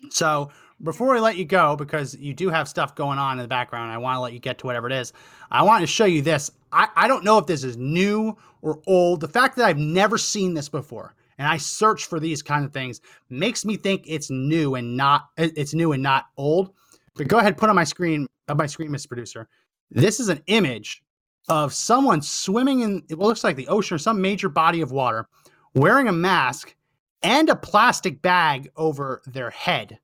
[0.10, 0.50] So
[0.82, 3.92] before we let you go, because you do have stuff going on in the background,
[3.92, 5.14] I want to let you get to whatever it is.
[5.52, 6.52] I want to show you this.
[6.72, 9.22] I, I don't know if this is new or old.
[9.22, 12.74] The fact that I've never seen this before and I search for these kind of
[12.74, 16.74] things makes me think it's new and not it's new and not old.
[17.16, 19.08] But go ahead, put on my screen, on my screen, Mr.
[19.08, 19.48] Producer.
[19.90, 21.04] This is an image
[21.48, 25.28] of someone swimming in it looks like the ocean or some major body of water,
[25.74, 26.76] wearing a mask
[27.24, 30.00] and a plastic bag over their head.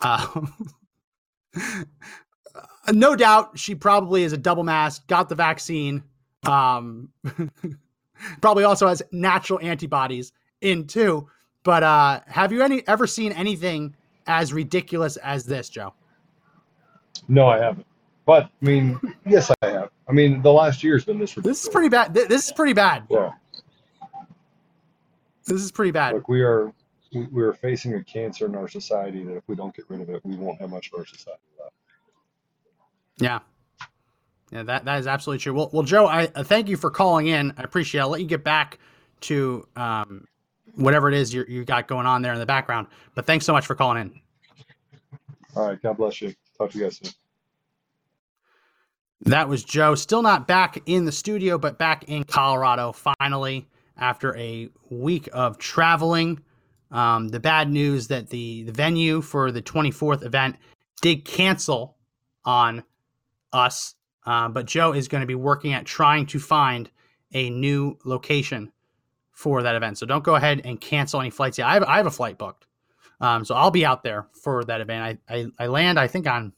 [0.00, 0.52] Um,
[2.92, 6.02] no doubt she probably is a double mask, got the vaccine,
[6.44, 7.10] um,
[8.40, 11.28] probably also has natural antibodies in too.
[11.62, 13.94] But uh, have you any ever seen anything
[14.26, 15.94] as ridiculous as this, Joe?
[17.28, 17.86] No, I haven't.
[18.26, 19.79] But I mean, yes, I have.
[20.10, 21.58] I mean, the last year's been this ridiculous.
[21.58, 22.12] This is pretty bad.
[22.12, 23.04] This is pretty bad.
[23.08, 23.30] Yeah.
[25.46, 26.14] This is pretty bad.
[26.14, 26.72] Look, we are
[27.14, 30.00] we we are facing a cancer in our society that if we don't get rid
[30.00, 31.74] of it, we won't have much of our society left.
[33.18, 33.38] Yeah.
[34.50, 35.54] Yeah, that, that is absolutely true.
[35.54, 37.54] Well, well, Joe, I uh, thank you for calling in.
[37.56, 38.02] I appreciate it.
[38.02, 38.80] I'll let you get back
[39.20, 40.26] to um,
[40.74, 42.88] whatever it is you you got going on there in the background.
[43.14, 44.20] But thanks so much for calling in.
[45.54, 46.34] All right, God bless you.
[46.58, 47.12] Talk to you guys soon.
[49.22, 49.94] That was Joe.
[49.94, 55.58] Still not back in the studio, but back in Colorado finally after a week of
[55.58, 56.40] traveling.
[56.90, 60.56] Um, the bad news that the, the venue for the 24th event
[61.02, 61.96] did cancel
[62.44, 62.82] on
[63.52, 63.94] us,
[64.26, 66.90] uh, but Joe is going to be working at trying to find
[67.32, 68.72] a new location
[69.32, 69.98] for that event.
[69.98, 71.68] So don't go ahead and cancel any flights yet.
[71.68, 72.66] I have, I have a flight booked.
[73.20, 75.20] Um, so I'll be out there for that event.
[75.28, 76.52] I, I, I land, I think, on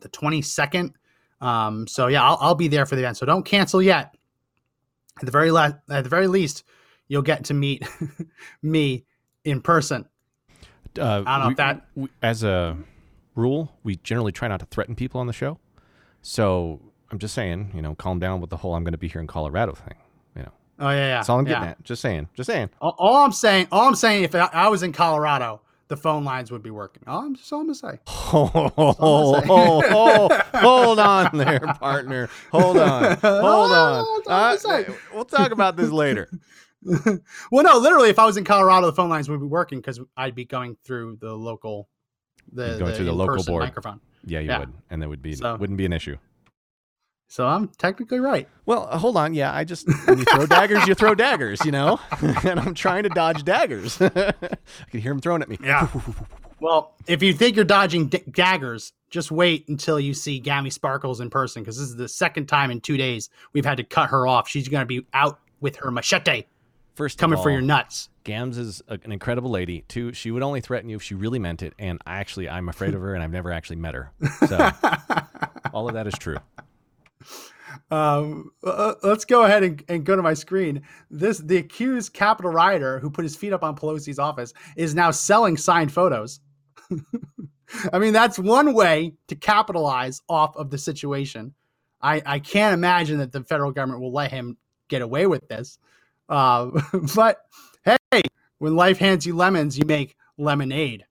[0.00, 0.92] the 22nd.
[1.40, 3.16] Um, so yeah, I'll, I'll be there for the event.
[3.16, 4.14] So don't cancel yet.
[5.20, 6.64] At the very last, at the very least,
[7.08, 7.86] you'll get to meet
[8.62, 9.04] me
[9.44, 10.06] in person.
[10.98, 12.76] Uh, I don't know we- if that- we- as a
[13.34, 15.58] rule, we generally try not to threaten people on the show.
[16.22, 16.80] So
[17.10, 19.20] I'm just saying, you know, calm down with the whole "I'm going to be here
[19.20, 19.94] in Colorado" thing.
[20.36, 21.14] You know, Oh yeah, yeah.
[21.16, 21.70] that's all I'm getting yeah.
[21.70, 21.84] at.
[21.84, 22.70] Just saying, just saying.
[22.80, 25.60] All, all I'm saying, all I'm saying, if I, I was in Colorado,
[25.94, 27.02] the the phone lines would be working.
[27.06, 27.98] Oh, I'm just all I'm gonna say.
[28.06, 32.28] Oh, oh, oh, oh, hold on there, partner.
[32.50, 33.16] Hold on.
[33.18, 34.22] Hold on.
[34.26, 36.28] Uh, we'll talk about this later.
[36.82, 40.00] well, no, literally, if I was in Colorado, the phone lines would be working because
[40.16, 41.88] I'd be going through the local,
[42.52, 43.62] the, You'd go through the local board.
[43.62, 44.00] microphone.
[44.26, 44.58] Yeah, you Yeah.
[44.60, 46.16] would, and that would be So- wouldn't be an issue.
[47.28, 48.48] So I'm technically right.
[48.66, 49.34] Well, uh, hold on.
[49.34, 51.98] Yeah, I just when you throw daggers, you throw daggers, you know.
[52.44, 54.00] and I'm trying to dodge daggers.
[54.00, 54.32] I
[54.90, 55.58] can hear them thrown at me.
[55.62, 55.88] Yeah.
[56.60, 61.20] Well, if you think you're dodging d- daggers, just wait until you see Gammy Sparkles
[61.20, 64.08] in person because this is the second time in two days we've had to cut
[64.08, 64.48] her off.
[64.48, 66.44] She's going to be out with her machete
[66.94, 68.08] First, of coming for your nuts.
[68.22, 69.84] Gams is a, an incredible lady.
[69.88, 71.74] Two, she would only threaten you if she really meant it.
[71.78, 74.12] And I actually, I'm afraid of her, and I've never actually met her.
[74.48, 74.70] So
[75.74, 76.38] all of that is true.
[77.90, 80.82] Um, uh, let's go ahead and, and go to my screen.
[81.10, 85.10] This the accused Capitol rioter who put his feet up on Pelosi's office is now
[85.10, 86.40] selling signed photos.
[87.92, 91.54] I mean, that's one way to capitalize off of the situation.
[92.00, 94.56] I, I can't imagine that the federal government will let him
[94.88, 95.78] get away with this.
[96.28, 96.70] Uh,
[97.14, 97.38] but
[97.84, 98.22] hey,
[98.58, 101.04] when life hands you lemons, you make lemonade.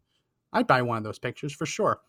[0.54, 2.00] I'd buy one of those pictures for sure.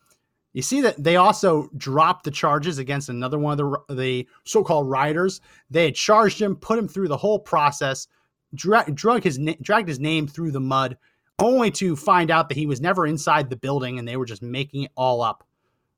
[0.55, 4.89] You see that they also dropped the charges against another one of the the so-called
[4.89, 5.41] rioters.
[5.69, 8.07] They had charged him, put him through the whole process,
[8.53, 10.97] dra- drug his na- dragged his name through the mud,
[11.39, 14.41] only to find out that he was never inside the building and they were just
[14.41, 15.43] making it all up.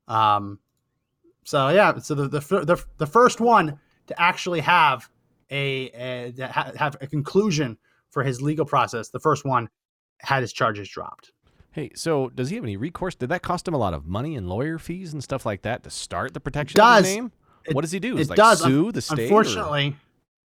[0.08, 0.58] Um,
[1.44, 3.78] so yeah, so the the the, the first one
[4.08, 5.08] to actually have
[5.52, 7.78] a, a ha- have a conclusion
[8.10, 9.68] for his legal process, the first one
[10.18, 11.30] had his charges dropped.
[11.70, 13.14] Hey, so does he have any recourse?
[13.14, 15.82] Did that cost him a lot of money and lawyer fees and stuff like that
[15.84, 17.00] to start the protection Does.
[17.00, 17.32] of his name?
[17.66, 18.16] It- what does he do?
[18.16, 18.62] it like does.
[18.62, 19.18] sue the state?
[19.18, 19.96] or- Unfortunately,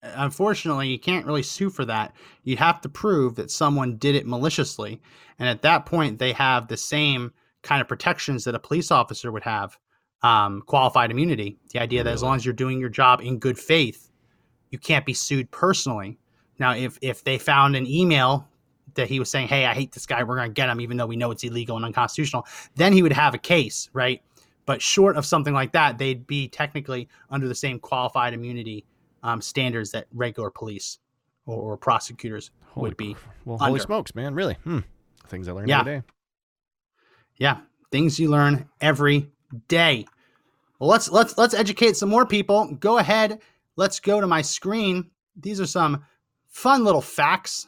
[0.02, 2.14] unfortunately, you can't really sue for that.
[2.44, 5.02] You have to prove that someone did it maliciously,
[5.40, 9.32] and at that point, they have the same kind of protections that a police officer
[9.32, 9.78] would have.
[10.24, 11.58] Um, qualified immunity.
[11.74, 14.10] The idea that as long as you're doing your job in good faith,
[14.70, 16.18] you can't be sued personally.
[16.60, 18.48] Now, if if they found an email
[18.96, 20.24] that he was saying, "Hey, I hate this guy.
[20.24, 23.02] We're going to get him, even though we know it's illegal and unconstitutional," then he
[23.02, 24.22] would have a case, right?
[24.66, 28.86] But short of something like that, they'd be technically under the same qualified immunity
[29.24, 31.00] um, standards that regular police
[31.46, 33.16] or, or prosecutors Holy would be.
[33.46, 34.34] Well, holy smokes, man!
[34.36, 34.56] Really?
[34.64, 34.80] Hmm.
[35.28, 35.80] Things I learned Yeah.
[35.82, 36.04] every day.
[37.38, 37.58] Yeah,
[37.92, 39.32] things you learn every
[39.68, 40.06] day.
[40.80, 42.76] Well, let's let's let's educate some more people.
[42.80, 43.40] Go ahead.
[43.76, 45.10] Let's go to my screen.
[45.36, 46.06] These are some
[46.48, 47.68] fun little facts.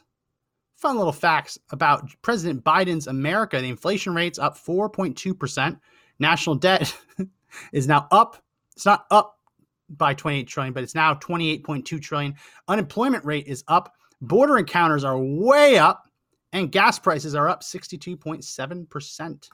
[0.86, 3.60] Fun little facts about President Biden's America.
[3.60, 5.80] The inflation rate's up 4.2%.
[6.20, 6.96] National debt
[7.74, 8.38] is now up.
[8.76, 9.40] It's not up
[9.90, 12.36] by 28 trillion, but it's now 28.2 trillion.
[12.68, 13.96] Unemployment rate is up.
[14.22, 16.08] Border encounters are way up.
[16.54, 19.50] And gas prices are up 62.7%.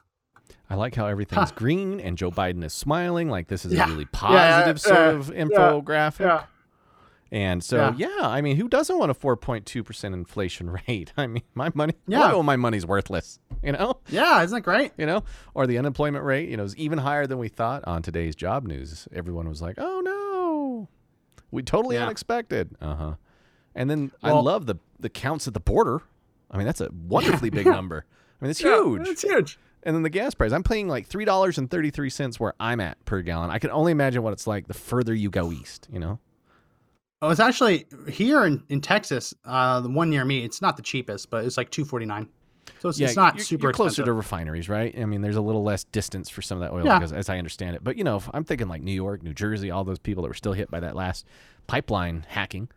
[0.68, 1.56] I like how everything's Huh.
[1.56, 3.30] green and Joe Biden is smiling.
[3.30, 3.86] Like this is Yeah.
[3.86, 6.44] a really yeah, positive sort yeah, of infographic.
[7.32, 8.08] And so, Yeah.
[8.18, 8.28] yeah.
[8.28, 11.12] I mean, who doesn't want a 4.2% inflation rate?
[11.16, 12.34] I mean, my money, Yeah.
[12.36, 12.42] yeah.
[12.42, 14.00] my money's worthless, you know?
[14.10, 14.92] Yeah, isn't that great?
[14.98, 15.24] You know,
[15.54, 18.66] or the unemployment rate, you know, is even higher than we thought on today's job
[18.66, 19.08] news.
[19.14, 20.88] Everyone was like, "Oh no,
[21.50, 22.04] we totally Yeah.
[22.04, 23.14] unexpected." Uh huh.
[23.74, 26.02] And then I love the the counts at the border.
[26.50, 28.04] I mean, that's a wonderfully big number.
[28.40, 29.08] I mean, it's huge.
[29.08, 29.58] It's huge.
[29.84, 32.52] And then the gas price, I'm paying like three dollars and thirty three cents where
[32.60, 33.48] I'm at per gallon.
[33.48, 35.88] I can only imagine what it's like the further you go east.
[35.90, 36.18] You know.
[37.22, 40.82] Oh, it's actually here in, in Texas, uh, the one near me, it's not the
[40.82, 42.28] cheapest, but it's like 249
[42.80, 44.04] So it's, it's not you're, super you're closer expensive.
[44.06, 44.92] to refineries, right?
[44.98, 46.98] I mean, there's a little less distance for some of that oil, Yeah.
[46.98, 47.84] because, as I understand it.
[47.84, 50.28] But you know, if I'm thinking like New York, New Jersey, all those people that
[50.28, 51.24] were still hit by that last
[51.68, 52.68] pipeline hacking,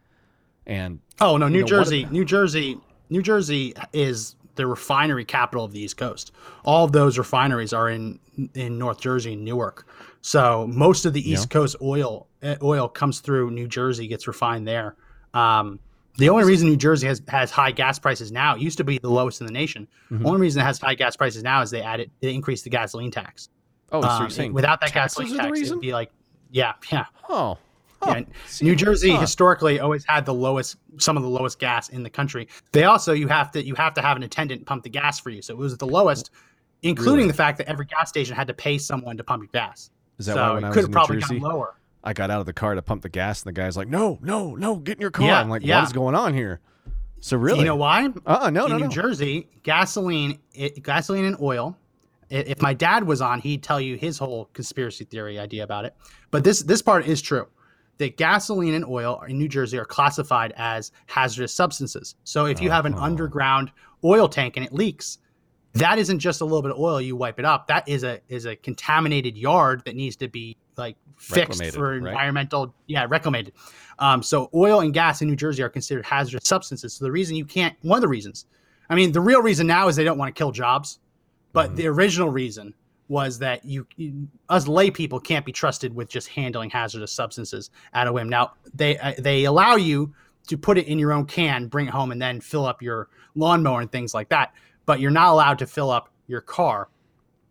[0.67, 2.77] and Oh no, New know, Jersey, if- New Jersey,
[3.09, 6.31] New Jersey is the refinery capital of the East Coast.
[6.63, 8.19] All of those refineries are in
[8.53, 9.87] in North Jersey, and Newark.
[10.21, 12.27] So most of the East Coast oil
[12.61, 14.95] oil comes through New Jersey, gets refined there.
[15.33, 15.79] Um,
[16.17, 18.97] the only reason New Jersey has, has high gas prices now it used to be
[18.99, 19.87] the lowest in the nation.
[20.11, 20.25] Mhm.
[20.25, 23.11] Only reason it has high gas prices now is they added they increased the gasoline
[23.11, 23.49] tax.
[23.91, 26.11] oh, so Um, you're saying without that gasoline tax, it'd be like
[26.51, 27.05] yeah, yeah.
[27.27, 27.57] Oh,
[28.01, 29.19] oh, see, New Jersey huh.
[29.19, 32.47] historically always had the lowest, some of the lowest gas in the country.
[32.71, 35.31] They also you have to you have to have an attendant pump the gas for
[35.31, 36.29] you, so it was the lowest,
[36.81, 37.27] including Really?
[37.27, 39.89] the fact that every gas station had to pay someone to pump your gas.
[40.17, 41.51] Is that so why when it I could was have in New probably Jersey, gone
[41.51, 41.75] lower.
[42.06, 44.20] I got out of the car to pump the gas, and the guy's like, "No,
[44.22, 45.80] no, no, get in your car." Yeah, I'm like, yeah.
[45.80, 46.60] "What is going on here?"
[47.20, 48.10] So really, You know why?
[48.26, 48.89] uh, no, in no, New no.
[48.89, 51.76] Jersey, gasoline, it, gasoline and oil.
[52.30, 55.95] If my dad was on, he'd tell you his whole conspiracy theory idea about it.
[56.32, 57.47] But this this part is true.
[57.97, 62.16] That gasoline and oil in New Jersey are classified as hazardous substances.
[62.24, 63.06] So if you have an Uh-huh.
[63.06, 63.72] underground
[64.03, 65.20] oil tank and it leaks,
[65.74, 67.68] that isn't just a little bit of oil you wipe it up.
[67.68, 72.09] That is a is a contaminated yard that needs to be like fixed for right?
[72.09, 73.53] environmental yeah reclamated.
[73.99, 76.93] Um, so oil and gas in New Jersey are considered hazardous substances.
[76.93, 78.45] So the reason you can't one of the reasons,
[78.89, 80.99] I mean, the real reason now is they don't want to kill jobs,
[81.53, 81.76] but Mhm.
[81.78, 82.74] the original reason
[83.07, 87.70] was that you, you us lay people can't be trusted with just handling hazardous substances
[87.93, 88.28] at a whim.
[88.30, 90.13] Now they uh, they allow you
[90.47, 93.09] to put it in your own can, bring it home, and then fill up your
[93.36, 94.53] lawnmower and things like that.
[94.86, 96.89] But you're not allowed to fill up your car.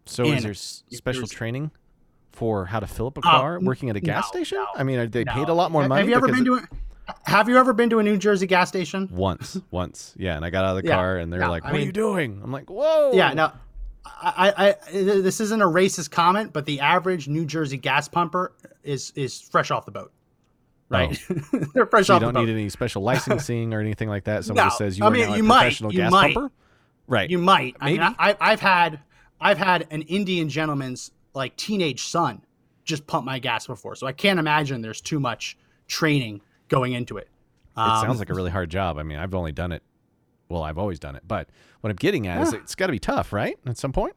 [0.07, 1.71] So is there special training
[2.35, 4.59] for how to fill up a Uh, car n- working at a gas no, station?
[4.59, 6.01] no, I mean, are they paid a lot more money?
[6.01, 6.69] Have you ever been to a,
[7.25, 9.09] Have you ever been to a New Jersey gas station?
[9.13, 10.37] once, once, yeah.
[10.37, 11.93] And I got out of the Yeah, car, and they're like, I "What are you
[11.93, 13.53] doing?" I'm like, "Whoa!" Yeah, no.
[14.07, 19.13] I, I, this isn't a racist comment, but the average New Jersey gas pumper is
[19.17, 20.13] is fresh off the boat,
[20.91, 21.19] right?
[21.75, 24.45] They're fresh So you off the don't need any special licensing or anything like that.
[24.45, 26.35] Somebody No, says you I are mean, now you a might, professional you gas might.
[26.35, 26.53] pumper,
[27.07, 27.31] right?
[27.31, 27.77] You might.
[27.81, 29.01] I mean, I, I've had
[29.41, 32.43] I've had an Indian gentleman's like teenage son
[32.85, 35.57] just pump my gas before, so I can't imagine there's too much
[35.89, 37.29] training going into it.
[37.77, 38.99] it Um, sounds like a really hard job.
[38.99, 39.83] I mean, I've only done it.
[40.49, 41.49] Well, I've always done it, but
[41.81, 43.59] what I'm getting at is it's got to be tough, right?
[43.67, 44.15] At some point,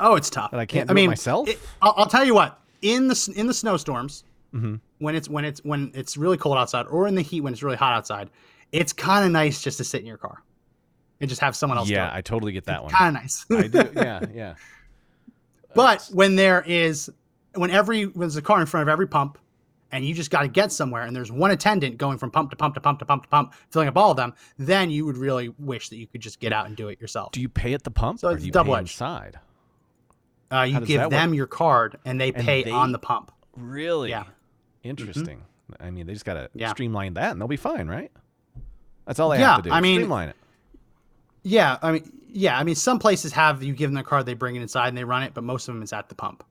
[0.00, 0.50] Oh, it's tough.
[0.52, 1.48] But I can't I do it mean, myself?
[1.48, 2.60] it- I'll, I'll tell you what.
[2.82, 4.22] In the in the snowstorms,
[4.52, 7.52] hmm when it's when it's when it's really cold outside, or in the heat when
[7.52, 8.30] it's really hot outside,
[8.70, 10.42] it's kind of nice just to sit in your car
[11.20, 11.88] and just have someone else.
[11.88, 12.92] yeah, I totally get that one.
[12.92, 13.44] kind of nice.
[13.50, 13.90] I do.
[13.96, 14.54] Yeah, yeah.
[15.78, 17.08] But when there is,
[17.54, 19.38] when every when there's a car in front of every pump,
[19.92, 22.56] and you just got to get somewhere, and there's one attendant going from pump to
[22.56, 25.16] pump to pump to pump to pump, filling up all of them, then you would
[25.16, 27.30] really wish that you could just get out and do it yourself.
[27.30, 28.90] Do you pay at the pump So it's do you pay double-edged.
[28.92, 29.38] inside?
[30.50, 33.30] Uh, you give them your card, and they And pay they- on the pump.
[33.56, 34.10] Really?
[34.10, 34.22] Yeah.
[34.22, 34.30] Mm-hmm.
[34.82, 35.42] Interesting.
[35.78, 36.70] I mean, they just got to Yeah.
[36.70, 38.10] streamline that and they'll be fine, right?
[39.06, 39.74] That's all they Yeah, have to do.
[39.74, 40.36] I mean- streamline it.
[41.44, 44.34] Yeah, I mean, yeah, I mean, some places have you give them the card, they
[44.34, 46.44] bring it inside and they run it, but most of them is at the pump.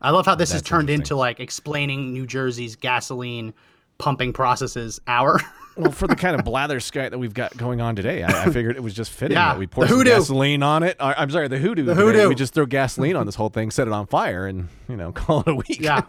[0.00, 3.52] I love how this is turned into like explaining New Jersey's gasoline
[3.98, 5.40] pumping processes hour.
[5.78, 8.74] Well, for the kind of blatherskite that we've got going on today, I, I figured
[8.74, 10.96] it was just fitting Yeah, that we pour some gasoline on it.
[10.98, 11.84] Uh, I'm sorry, the hoodoo.
[11.84, 12.04] The today.
[12.04, 12.28] hoodoo.
[12.30, 15.12] We just throw gasoline on this whole thing, set it on fire, and you know,
[15.12, 15.78] call it a week.
[15.78, 16.02] yeah,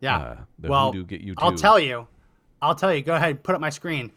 [0.00, 0.16] yeah.
[0.16, 2.08] Uh, well, get you I'll tell you.
[2.62, 3.02] I'll tell you.
[3.02, 4.10] Go ahead, put up my screen.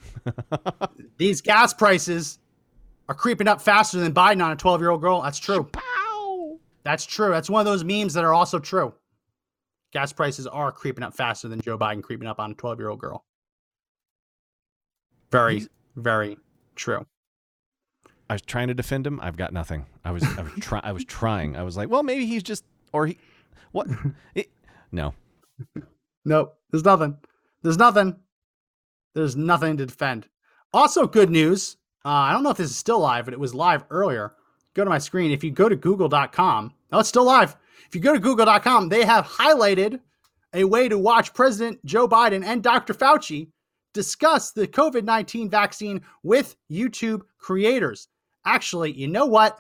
[1.18, 2.40] These gas prices
[3.10, 5.22] are creeping up faster than Biden on a 12 year old girl.
[5.22, 5.64] That's true.
[5.66, 6.60] Pow!
[6.84, 7.32] That's true.
[7.32, 8.94] That's one of those memes that are also true.
[9.92, 12.90] Gas prices are creeping up faster than Joe Biden creeping up on a 12 year
[12.90, 13.26] old girl.
[15.32, 16.38] Very, He's- very
[16.76, 17.06] true.
[18.30, 19.20] I was trying to defend him.
[19.22, 19.88] I've got nothing.
[20.06, 20.84] I was, I was trying.
[20.86, 21.56] I was trying.
[21.58, 23.18] I was like, well, maybe he's just, or he,
[23.72, 23.88] what?
[24.36, 24.52] It,
[24.92, 25.14] no,
[26.26, 26.56] Nope.
[26.72, 27.18] There's nothing.
[27.64, 28.16] There's nothing.
[29.16, 30.28] There's nothing to defend.
[30.74, 31.78] Also, good news.
[32.06, 34.34] Uh, I don't know if this is still live, but it was live earlier.
[34.74, 35.32] Go to my screen.
[35.32, 37.56] If you go to google.com, oh, it's still live.
[37.88, 40.00] If you go to google.com, they have highlighted
[40.54, 42.94] a way to watch President Joe Biden and Dr.
[42.94, 43.50] Fauci
[43.94, 48.08] discuss the COVID 19 vaccine with YouTube creators.
[48.46, 49.60] Actually, you know what?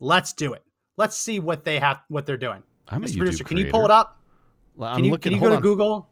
[0.00, 0.62] Let's do it.
[0.96, 2.62] Let's see what they have, what they're doing.
[2.88, 3.10] I'm a Mr.
[3.10, 4.18] YouTube Producer, can you pull it up?
[4.76, 5.32] Well, I'm Can you, looking.
[5.32, 5.60] can you go to.
[5.60, 6.08] Google?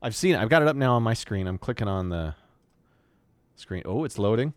[0.00, 0.38] I've seen it.
[0.38, 1.46] I've got it up now on my screen.
[1.46, 2.34] I'm clicking on the
[3.56, 3.82] screen.
[3.84, 4.54] Oh, it's loading.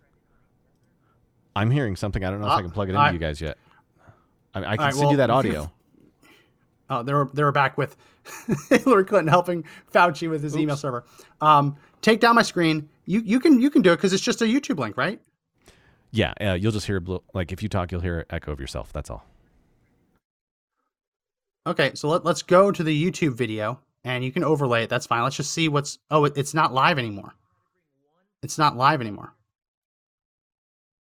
[1.58, 2.24] I'm hearing something.
[2.24, 3.14] I don't know if I can plug it into alright.
[3.14, 3.58] you guys yet.
[4.54, 5.72] I, mean, I can Alright, send well, you that audio.
[6.90, 7.98] Oh, they were they were back with
[8.70, 11.04] Hillary Clinton helping Fauci with his email server.
[11.42, 12.88] Um, take down my screen.
[13.06, 15.20] You you can you can do it because it's just a YouTube link, right?
[16.12, 17.04] Yeah, uh, you'll just hear
[17.34, 18.94] like if you talk, you'll hear an echo of yourself.
[18.94, 19.26] That's all.
[21.66, 24.90] Okay, so let, let's go to the YouTube video and you can overlay it.
[24.90, 25.24] That's fine.
[25.24, 26.00] Let's just see what's.
[26.10, 27.36] Oh, it, it's not live anymore.
[28.42, 29.34] It's not live anymore.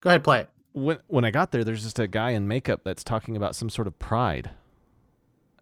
[0.01, 0.49] Go ahead, play it.
[0.73, 3.69] When when I got there, there's just a guy in makeup that's talking about some
[3.69, 4.51] sort of pride,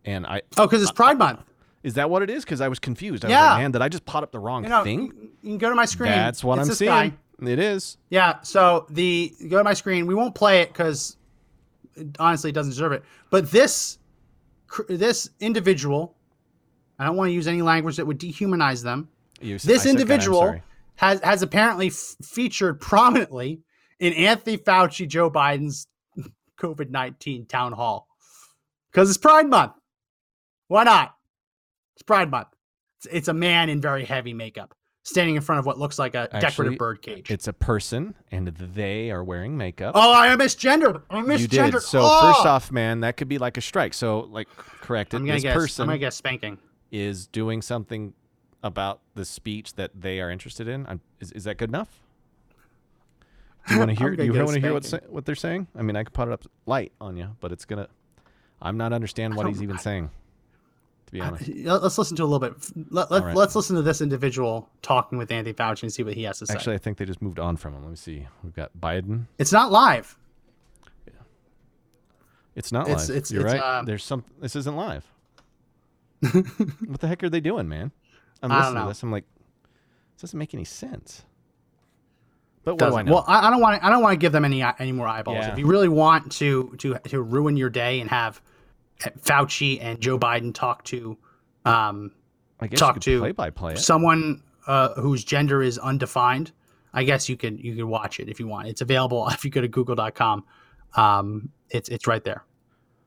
[0.06, 1.40] and I Oh, because it's Pride Month.
[1.84, 2.44] is that what it is?
[2.46, 3.26] Because I was confused.
[3.26, 3.52] I was Yeah.
[3.54, 5.30] like, man, did I just pot up the wrong You know, thing?
[5.42, 6.12] you, can go to my screen.
[6.12, 6.90] That's what It's I'm seeing.
[6.92, 7.14] guy.
[7.42, 7.98] It is.
[8.10, 8.42] Yeah.
[8.42, 10.06] So the go to my screen.
[10.08, 11.18] We won't play it because
[12.20, 13.04] honestly, it doesn't deserve it.
[13.30, 13.98] But this
[14.88, 16.16] this individual,
[17.00, 19.10] I don't want to use any language that would dehumanize them.
[19.42, 20.56] You This I said guy, I'm individual
[20.98, 23.62] has has apparently f- featured prominently
[24.00, 25.88] in Anthony Fauci, Joe Biden's
[26.60, 28.08] COVID nineteen town hall
[28.92, 29.74] because it's Pride Month.
[30.68, 31.16] Why not?
[31.96, 32.50] It's Pride Month.
[32.98, 34.74] It's, it's a man in very heavy makeup
[35.04, 37.32] standing in front of what looks like a Actually, decorative bird cage.
[37.32, 39.94] It's a person, and they are wearing makeup.
[39.96, 41.02] Oh, I am misgendered.
[41.10, 41.40] I misgendered.
[41.40, 41.82] you did.
[41.82, 42.34] So oh!
[42.34, 43.94] first off, man, that could be like a strike.
[43.94, 45.14] So like, correct.
[45.14, 45.56] I'm gonna This guess.
[45.56, 46.58] person I'm gonna guess spanking.
[46.92, 48.14] is doing something
[48.62, 50.86] about the speech that they are interested in.
[50.88, 52.02] I'm, is, is that good enough?
[53.68, 54.16] Do you want to hear?
[54.16, 55.68] Do you want to hear what say, what they're saying?
[55.76, 57.88] I mean, I could put it up light on you, but it's gonna.
[58.62, 60.10] I'm not understand what he's even saying.
[61.08, 62.54] To be honest, Let- Let's listen to a little bit.
[62.92, 63.36] Let, let, right.
[63.36, 66.46] Let's listen to this individual talking with Anthony Fauci and see what he has to
[66.46, 66.54] say.
[66.54, 67.82] actually, I think they just moved on from him.
[67.84, 68.28] Let me see.
[68.44, 69.26] We've got Biden.
[69.40, 70.16] it's not live.
[72.56, 73.18] It's not It's- live.
[73.18, 73.80] it's- You're it's, right.
[73.80, 74.24] um, There's some.
[74.42, 75.06] This isn't live.
[76.20, 77.92] what the heck are they doing, man?
[78.44, 79.04] I'm I listening to this.
[79.04, 79.26] I'm like,
[80.16, 81.24] this doesn't make any sense.
[82.64, 82.94] But what Doesn't.
[82.94, 83.14] do I know?
[83.14, 83.84] Well, I, don't want.
[83.84, 85.38] I don't want to give them any any more eyeballs.
[85.38, 85.54] Yeah.
[85.54, 88.42] If you really want to to to ruin your day and have
[89.00, 91.18] Fauci and Joe Biden talk to
[91.66, 92.12] um,
[92.60, 96.52] I guess talk to play by play someone uh, whose gender is undefined,
[96.94, 98.68] I guess you could you could watch it if you want.
[98.68, 100.44] It's available if you go to Google.com.
[100.96, 102.44] Um, it's it's right there.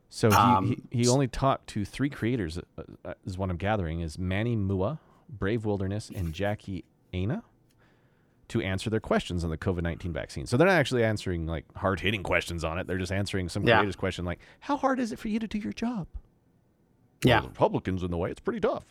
[0.09, 3.57] So he, Um, he, he only talked to three creators, uh, uh, is what I'm
[3.57, 4.98] gathering, is Manny MUA,
[5.30, 6.84] Brave Wilderness, and Jackie
[7.14, 7.42] Aina
[8.53, 10.46] to answer their questions on the COVID 19 vaccine.
[10.46, 12.86] So they're not actually answering like hard hitting questions on it.
[12.86, 13.78] They're just answering some Yeah.
[13.78, 16.07] creators question like, how hard is it for you to do your job?
[17.24, 17.40] Yeah.
[17.40, 18.84] Well, Republicans in the way, it's pretty tough.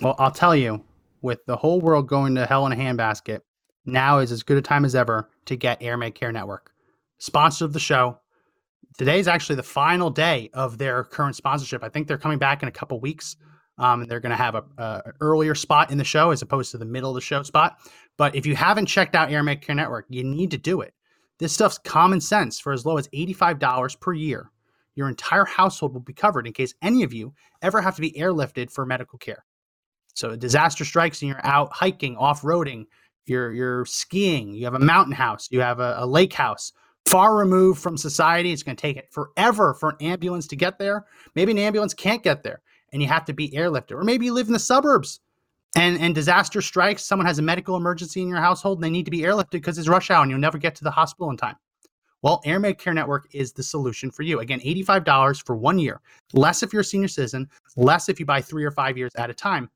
[0.00, 0.82] Well, I'll tell you,
[1.20, 3.40] with the whole world going to hell in a handbasket,
[3.84, 6.72] now is as good a time as ever to get AirMedCare Network.
[7.18, 8.18] Sponsor of the show.
[8.98, 11.82] Today is actually the final day of their current sponsorship.
[11.84, 13.36] I think they're coming back in a couple weeks.
[13.78, 16.70] Um, and they're going to have a, a earlier spot in the show as opposed
[16.72, 17.78] to the middle of the show spot.
[18.18, 20.94] But if you haven't checked out AirMedCare Network, you need to do it.
[21.38, 24.50] This stuff's common sense for as low as $85 per year.
[24.94, 28.12] Your entire household will be covered in case any of you ever have to be
[28.12, 29.44] airlifted for medical care.
[30.14, 32.84] So a disaster strikes and you're out hiking, off-roading,
[33.24, 36.72] you're you're skiing, you have a mountain house, you have a, a lake house,
[37.06, 38.52] far removed from society.
[38.52, 41.06] It's going to take it forever for an ambulance to get there.
[41.34, 42.60] Maybe an ambulance can't get there
[42.92, 43.92] and you have to be airlifted.
[43.92, 45.20] Or maybe you live in the suburbs
[45.74, 49.04] and and disaster strikes, someone has a medical emergency in your household and they need
[49.04, 51.36] to be airlifted because it's rush hour and you'll never get to the hospital in
[51.36, 51.56] time.
[52.22, 54.38] Well, AirMedCare Network is the solution for you.
[54.38, 56.00] Again, $85 for one year.
[56.32, 59.28] Less if you're a senior citizen, less if you buy three or five years at
[59.28, 59.68] a time.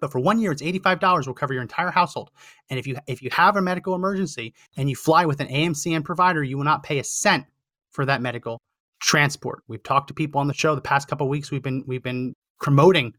[0.00, 2.30] But for one year, it's $85 will cover your entire household.
[2.70, 6.04] And if you if you have a medical emergency and you fly with an AMCN
[6.04, 7.44] provider, you will not pay a cent
[7.90, 8.60] for that medical
[9.00, 9.62] transport.
[9.68, 11.50] We've talked to people on the show the past couple weeks.
[11.50, 13.14] We've been we've been promoting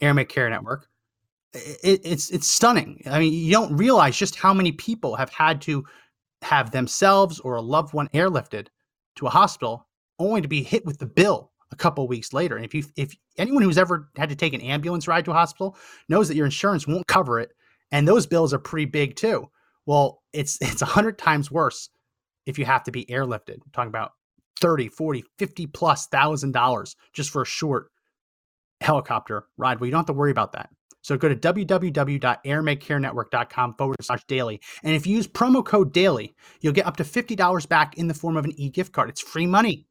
[0.00, 0.88] AirMedCare Network.
[1.52, 3.02] It, it's it's stunning.
[3.06, 5.84] I mean, you don't realize just how many people have had to
[6.42, 8.68] have themselves or a loved one airlifted
[9.16, 9.86] to a hospital
[10.18, 12.56] only to be hit with the bill a couple weeks later.
[12.56, 15.34] And if you if anyone who's ever had to take an ambulance ride to a
[15.34, 15.76] hospital
[16.08, 17.50] knows that your insurance won't cover it,
[17.90, 19.50] and those bills are pretty big too.
[19.86, 21.88] Well, it's it's a hundred times worse
[22.46, 23.58] if you have to be airlifted.
[23.72, 24.12] Talking about
[24.60, 27.90] 30, 40, 50 plus thousand dollars just for a short
[28.80, 29.80] helicopter ride.
[29.80, 30.70] Well, you don't have to worry about that.
[31.02, 34.60] So go to www.airmedcarenetwork.com forward slash daily.
[34.82, 38.14] And if you use promo code daily, you'll get up to $50 back in the
[38.14, 39.08] form of an e gift card.
[39.08, 39.86] It's free money.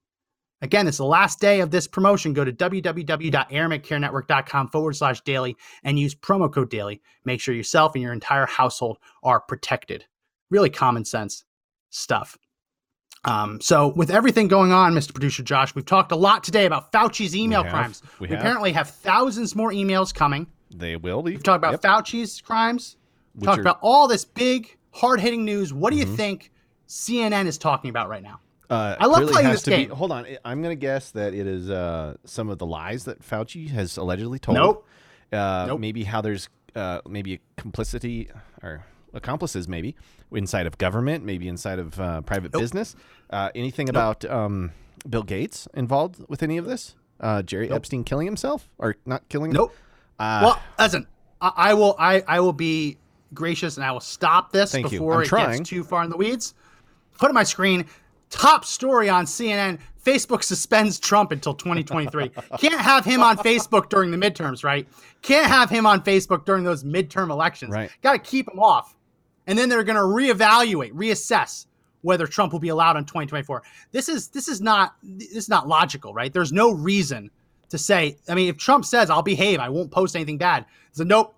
[0.62, 2.34] Again, it's the last day of this promotion.
[2.34, 7.02] Go to www.airmedcarenetwork.com forward slash daily and use promo code daily.
[7.24, 10.04] Make sure yourself and your entire household are protected.
[10.50, 11.46] Really common sense
[11.92, 12.38] stuff.
[13.26, 15.14] Um, so, with everything going on, Mr.
[15.14, 17.72] Producer Josh, we've talked a lot today about Fauci's email have.
[17.72, 18.02] crimes.
[18.20, 18.40] We We, have.
[18.40, 20.48] apparently have thousands more emails coming.
[20.74, 21.32] They will be.
[21.32, 21.82] We've talked about Yep.
[21.82, 22.96] Fauci's crimes.
[23.36, 25.74] We've Which talked are- about all this big, hard hitting news.
[25.74, 26.16] What do you Mhm.
[26.16, 26.52] think
[26.88, 28.40] CNN is talking about right now?
[28.70, 29.90] Uh, I love playing this to be- game.
[29.90, 33.22] hold on, I'm going to guess that it is uh, some of the lies that
[33.28, 34.58] Fauci has allegedly told.
[34.58, 34.86] Nope.
[35.34, 35.80] Uh, Nope.
[35.80, 38.30] Maybe how there's uh, maybe a complicity
[38.64, 39.96] or accomplices, maybe
[40.32, 42.62] inside of government, maybe inside of uh, private Nope.
[42.62, 42.96] business.
[43.30, 44.72] Uh, anything about um,
[45.10, 46.96] Bill Gates involved with any of this?
[47.20, 47.78] Uh, Jerry Nope.
[47.78, 49.52] Epstein killing himself or not killing?
[49.52, 49.76] Nope.
[50.18, 51.08] Uh, well, listen,
[51.42, 51.96] I, I will.
[52.00, 52.98] I, I will be
[53.34, 55.58] gracious and I will stop this before it trying.
[55.60, 56.54] gets too far in the weeds.
[57.18, 57.86] Put on my screen.
[58.30, 62.30] Top story on CNN: Facebook suspends Trump until 2023.
[62.60, 64.88] Can't have him on Facebook during the midterms, right?
[65.22, 67.72] Can't have him on Facebook during those midterm elections.
[67.72, 67.90] Right.
[68.02, 68.96] Got to keep him off.
[69.50, 71.66] And then they're going to reevaluate, reassess
[72.02, 73.64] whether Trump will be allowed in 2024.
[73.92, 76.32] This is this is not this is not logical, right?
[76.32, 77.32] There's no reason
[77.70, 78.18] to say.
[78.30, 80.66] I mean, if Trump says I'll behave, I won't post anything bad.
[80.92, 81.34] So nope,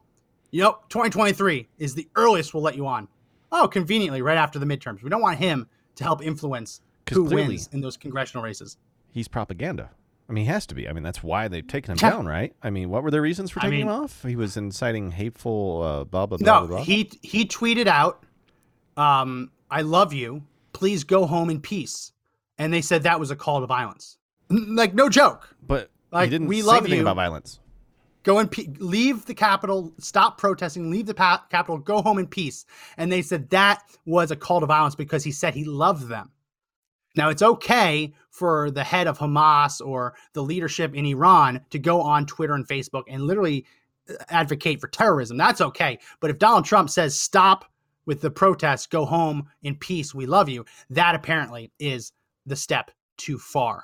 [0.51, 0.83] nope.
[0.89, 3.07] 2023 is the earliest we'll let you on.
[3.49, 5.01] Oh, conveniently, right after the midterms.
[5.01, 8.77] We don't want him to help influence who clearly- wins in those congressional races.
[9.09, 9.89] he's propaganda.
[10.29, 10.87] I mean, he has to be.
[10.87, 12.11] I mean, that's why they've taken him Yeah.
[12.11, 12.55] down, right?
[12.63, 14.23] I mean, what were their reasons for I taking mean- him off?
[14.23, 16.45] He was inciting hateful uh, blah blah blah.
[16.61, 16.83] No, blah, blah.
[16.85, 18.23] he he tweeted out,
[18.97, 20.43] um, "I love you.
[20.73, 22.11] Please go home in peace."
[22.57, 24.17] And they said that was a call to violence.
[24.49, 25.55] N- Like no joke.
[25.65, 27.01] But Like, he didn't we say love anything you.
[27.03, 27.59] about violence.
[28.23, 32.27] Go and pe- leave the Capitol, stop protesting, leave the pa- Capitol, go home in
[32.27, 32.65] peace.
[32.97, 36.29] And they said that was a call to violence because he said he loved them.
[37.15, 42.01] Now, it's okay for the head of Hamas or the leadership in Iran to go
[42.01, 43.65] on Twitter and Facebook and literally
[44.09, 45.37] uh, advocate for terrorism.
[45.37, 45.99] That's okay.
[46.19, 47.65] But if Donald Trump says, stop
[48.05, 52.13] with the protests, go home in peace, we love you, that apparently is
[52.45, 53.83] the step too far.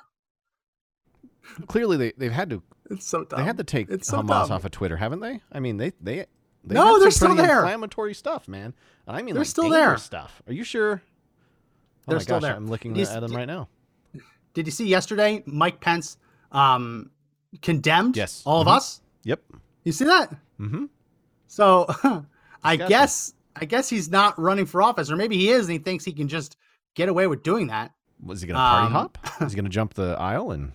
[1.66, 3.38] Clearly, they, they've had to It's so dumb.
[3.40, 4.52] they had to take It's so Hamas dumb.
[4.52, 5.40] off of Twitter, haven't they?
[5.52, 6.26] I mean, they they
[6.64, 7.60] they No, they're some still there.
[7.60, 8.74] Inflammatory stuff, man.
[9.06, 9.96] I mean, They're like still there.
[9.98, 10.42] Stuff.
[10.46, 11.02] Are you sure?
[12.08, 12.56] Oh They're my still gosh, there.
[12.56, 13.68] I'm looking at them right now.
[14.54, 16.16] Did you see yesterday Mike Pence
[16.52, 17.10] um,
[17.62, 18.42] condemned Yes.
[18.46, 18.62] all Mhm.
[18.62, 19.00] of us?
[19.24, 19.42] Yep.
[19.84, 20.30] You see that?
[20.58, 20.86] Mm-hmm.
[21.46, 21.86] So
[22.64, 22.88] I Disgusting.
[22.88, 26.04] guess I guess he's not running for office, or maybe he is, and he thinks
[26.04, 26.56] he can just
[26.94, 27.92] get away with doing that.
[28.24, 29.18] Was he gonna party Um, hop?
[29.42, 30.72] Is he gonna jump the aisle and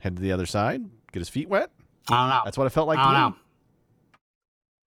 [0.00, 1.70] head to the other side, get his feet wet?
[2.08, 2.40] I don't know.
[2.44, 3.20] That's what it felt like I to don't me.
[3.30, 3.36] know.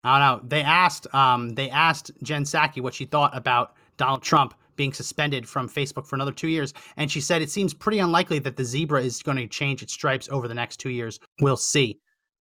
[0.04, 0.48] I don't know.
[0.48, 5.46] They asked um, they asked Jen Psaki what she thought about Donald Trump being suspended
[5.46, 8.64] from Facebook for another two years, and she said it seems pretty unlikely that the
[8.64, 11.20] zebra is going to change its stripes over the next two years.
[11.42, 12.00] We'll see.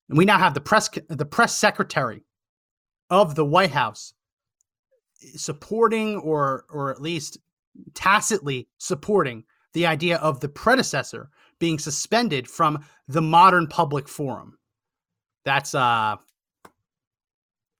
[0.08, 2.22] And we now have the press the press secretary
[3.10, 4.14] of the White House
[5.34, 7.38] supporting or or at least
[7.94, 14.56] tacitly supporting the idea of the predecessor being suspended from the modern public forum.
[15.44, 16.14] That's uh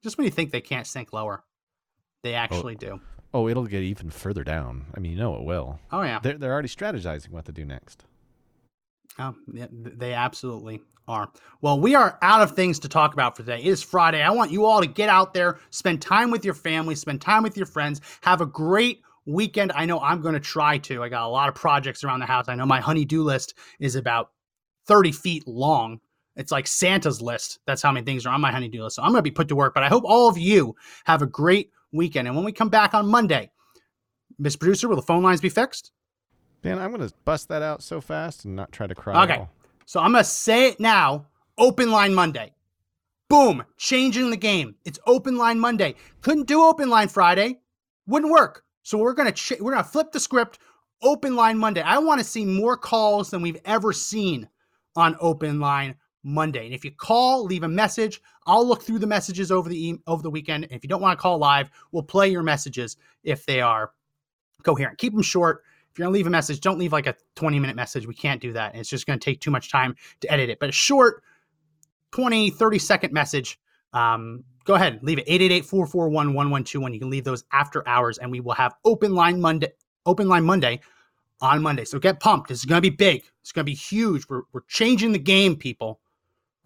[0.03, 1.45] just when you think they can't sink lower,
[2.23, 2.99] they actually do.
[3.33, 4.87] Oh, it'll get even further down.
[4.95, 5.79] I mean, you know it will.
[5.91, 6.19] Oh yeah.
[6.21, 8.05] They're they're already strategizing what to do next.
[9.17, 11.29] Oh, yeah, they absolutely are.
[11.61, 13.59] Well, we are out of things to talk about for today.
[13.59, 14.21] It is Friday.
[14.21, 17.43] I want you all to get out there, spend time with your family, spend time
[17.43, 19.73] with your friends, have a great weekend.
[19.73, 21.03] I know I'm going to try to.
[21.03, 22.47] I got a lot of projects around the house.
[22.47, 24.31] I know my honey-do list is about
[24.87, 25.99] 30 feet long.
[26.35, 27.59] It's like Santa's list.
[27.65, 28.95] That's how many things are on my honey-do list.
[28.95, 29.73] So I'm going to be put to work.
[29.73, 32.27] But I hope all of you have a great weekend.
[32.27, 33.51] And when we come back on Monday,
[34.37, 35.91] Miss Producer, will the phone lines be fixed?
[36.61, 39.23] Dan, I'm gonna bust that out so fast and not try to cry.
[39.23, 39.45] Okay.
[39.89, 41.25] So I'm going to say it now.
[41.57, 42.53] Open line Monday.
[43.27, 43.63] Boom.
[43.77, 44.75] Changing the game.
[44.85, 45.95] It's open line Monday.
[46.21, 47.61] Couldn't do open line Friday.
[48.05, 48.65] Wouldn't work.
[48.83, 50.59] So we're going to ch- we're going to flip the script.
[51.01, 51.81] Open line Monday.
[51.81, 54.47] I want to see more calls than we've ever seen
[54.95, 56.65] on open line Monday.
[56.65, 58.21] And if you call, leave a message.
[58.45, 60.65] I'll look through the messages over the over the weekend.
[60.65, 63.91] And if you don't want to call live, we'll play your messages if they are
[64.63, 64.97] coherent.
[64.97, 65.63] Keep them short.
[65.91, 68.05] If you're to leave a message, don't leave like a 20 minute message.
[68.05, 68.75] We can't do that.
[68.75, 70.59] It's just to take too much time to edit it.
[70.59, 71.23] But a short
[72.11, 73.59] 20, 30 second message,
[73.93, 76.93] um, go ahead, leave it 888 441 1121.
[76.93, 79.71] You can leave those after hours and we will have open line Monday,
[80.05, 80.79] open line Monday
[81.41, 81.85] on Monday.
[81.85, 82.49] So get pumped.
[82.49, 83.23] This is to be big.
[83.41, 84.27] It's to be huge.
[84.29, 85.99] We're, we're changing the game, people.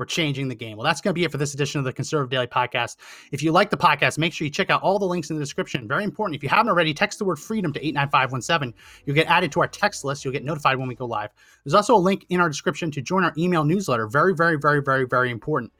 [0.04, 0.76] We're changing the game.
[0.76, 2.98] Well, that's going to be it for this edition of the Conservative Daily Podcast.
[3.32, 5.42] If you like the podcast, make sure you check out all the links in the
[5.42, 5.88] description.
[5.88, 6.36] Very important.
[6.36, 8.74] If you haven't already, text the word freedom to 89517.
[9.06, 10.26] You'll get added to our text list.
[10.26, 11.30] You'll get notified when we go live.
[11.64, 14.08] There's also a link in our description to join our email newsletter.
[14.08, 15.72] Very, very, very, very, very important.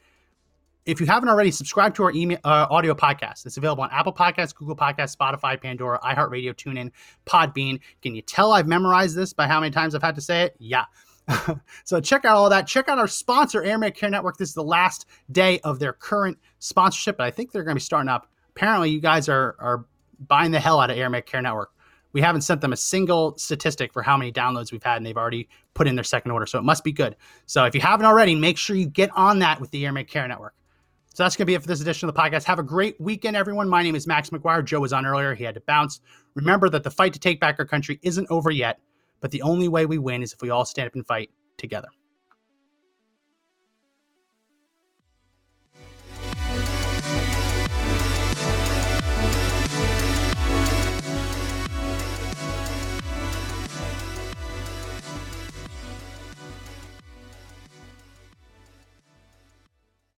[0.86, 3.46] If you haven't already, subscribe to our email uh, audio podcast.
[3.46, 6.92] It's available on Apple Podcasts, Google Podcasts, Spotify, Pandora, iHeartRadio, TuneIn,
[7.26, 7.82] Podbean.
[8.02, 10.56] Can you tell I've memorized this by how many times I've had to say it?
[10.60, 10.86] Yeah.
[11.84, 12.68] so check out all that.
[12.68, 14.38] Check out our sponsor, Air Care Network.
[14.38, 17.80] This is the last day of their current sponsorship, but I think they're going to
[17.80, 18.30] be starting up.
[18.50, 19.86] Apparently, you guys are are
[20.28, 21.72] buying the hell out of Air Care Network.
[22.12, 25.18] We haven't sent them a single statistic for how many downloads we've had, and they've
[25.18, 27.16] already put in their second order, so it must be good.
[27.48, 30.28] So if you haven't already, make sure you get on that with the Air Care
[30.28, 30.54] Network.
[31.16, 32.44] So that's going to be it for this edition of the podcast.
[32.46, 33.70] Have a great weekend, everyone.
[33.70, 34.66] My name is Max McGuire.
[34.66, 35.36] Joe was on earlier.
[35.36, 36.02] He had to bounce.
[36.34, 38.80] Remember that the fight to take back our country isn't over yet,
[39.24, 41.88] but the only way we win is if we all stand up and fight together.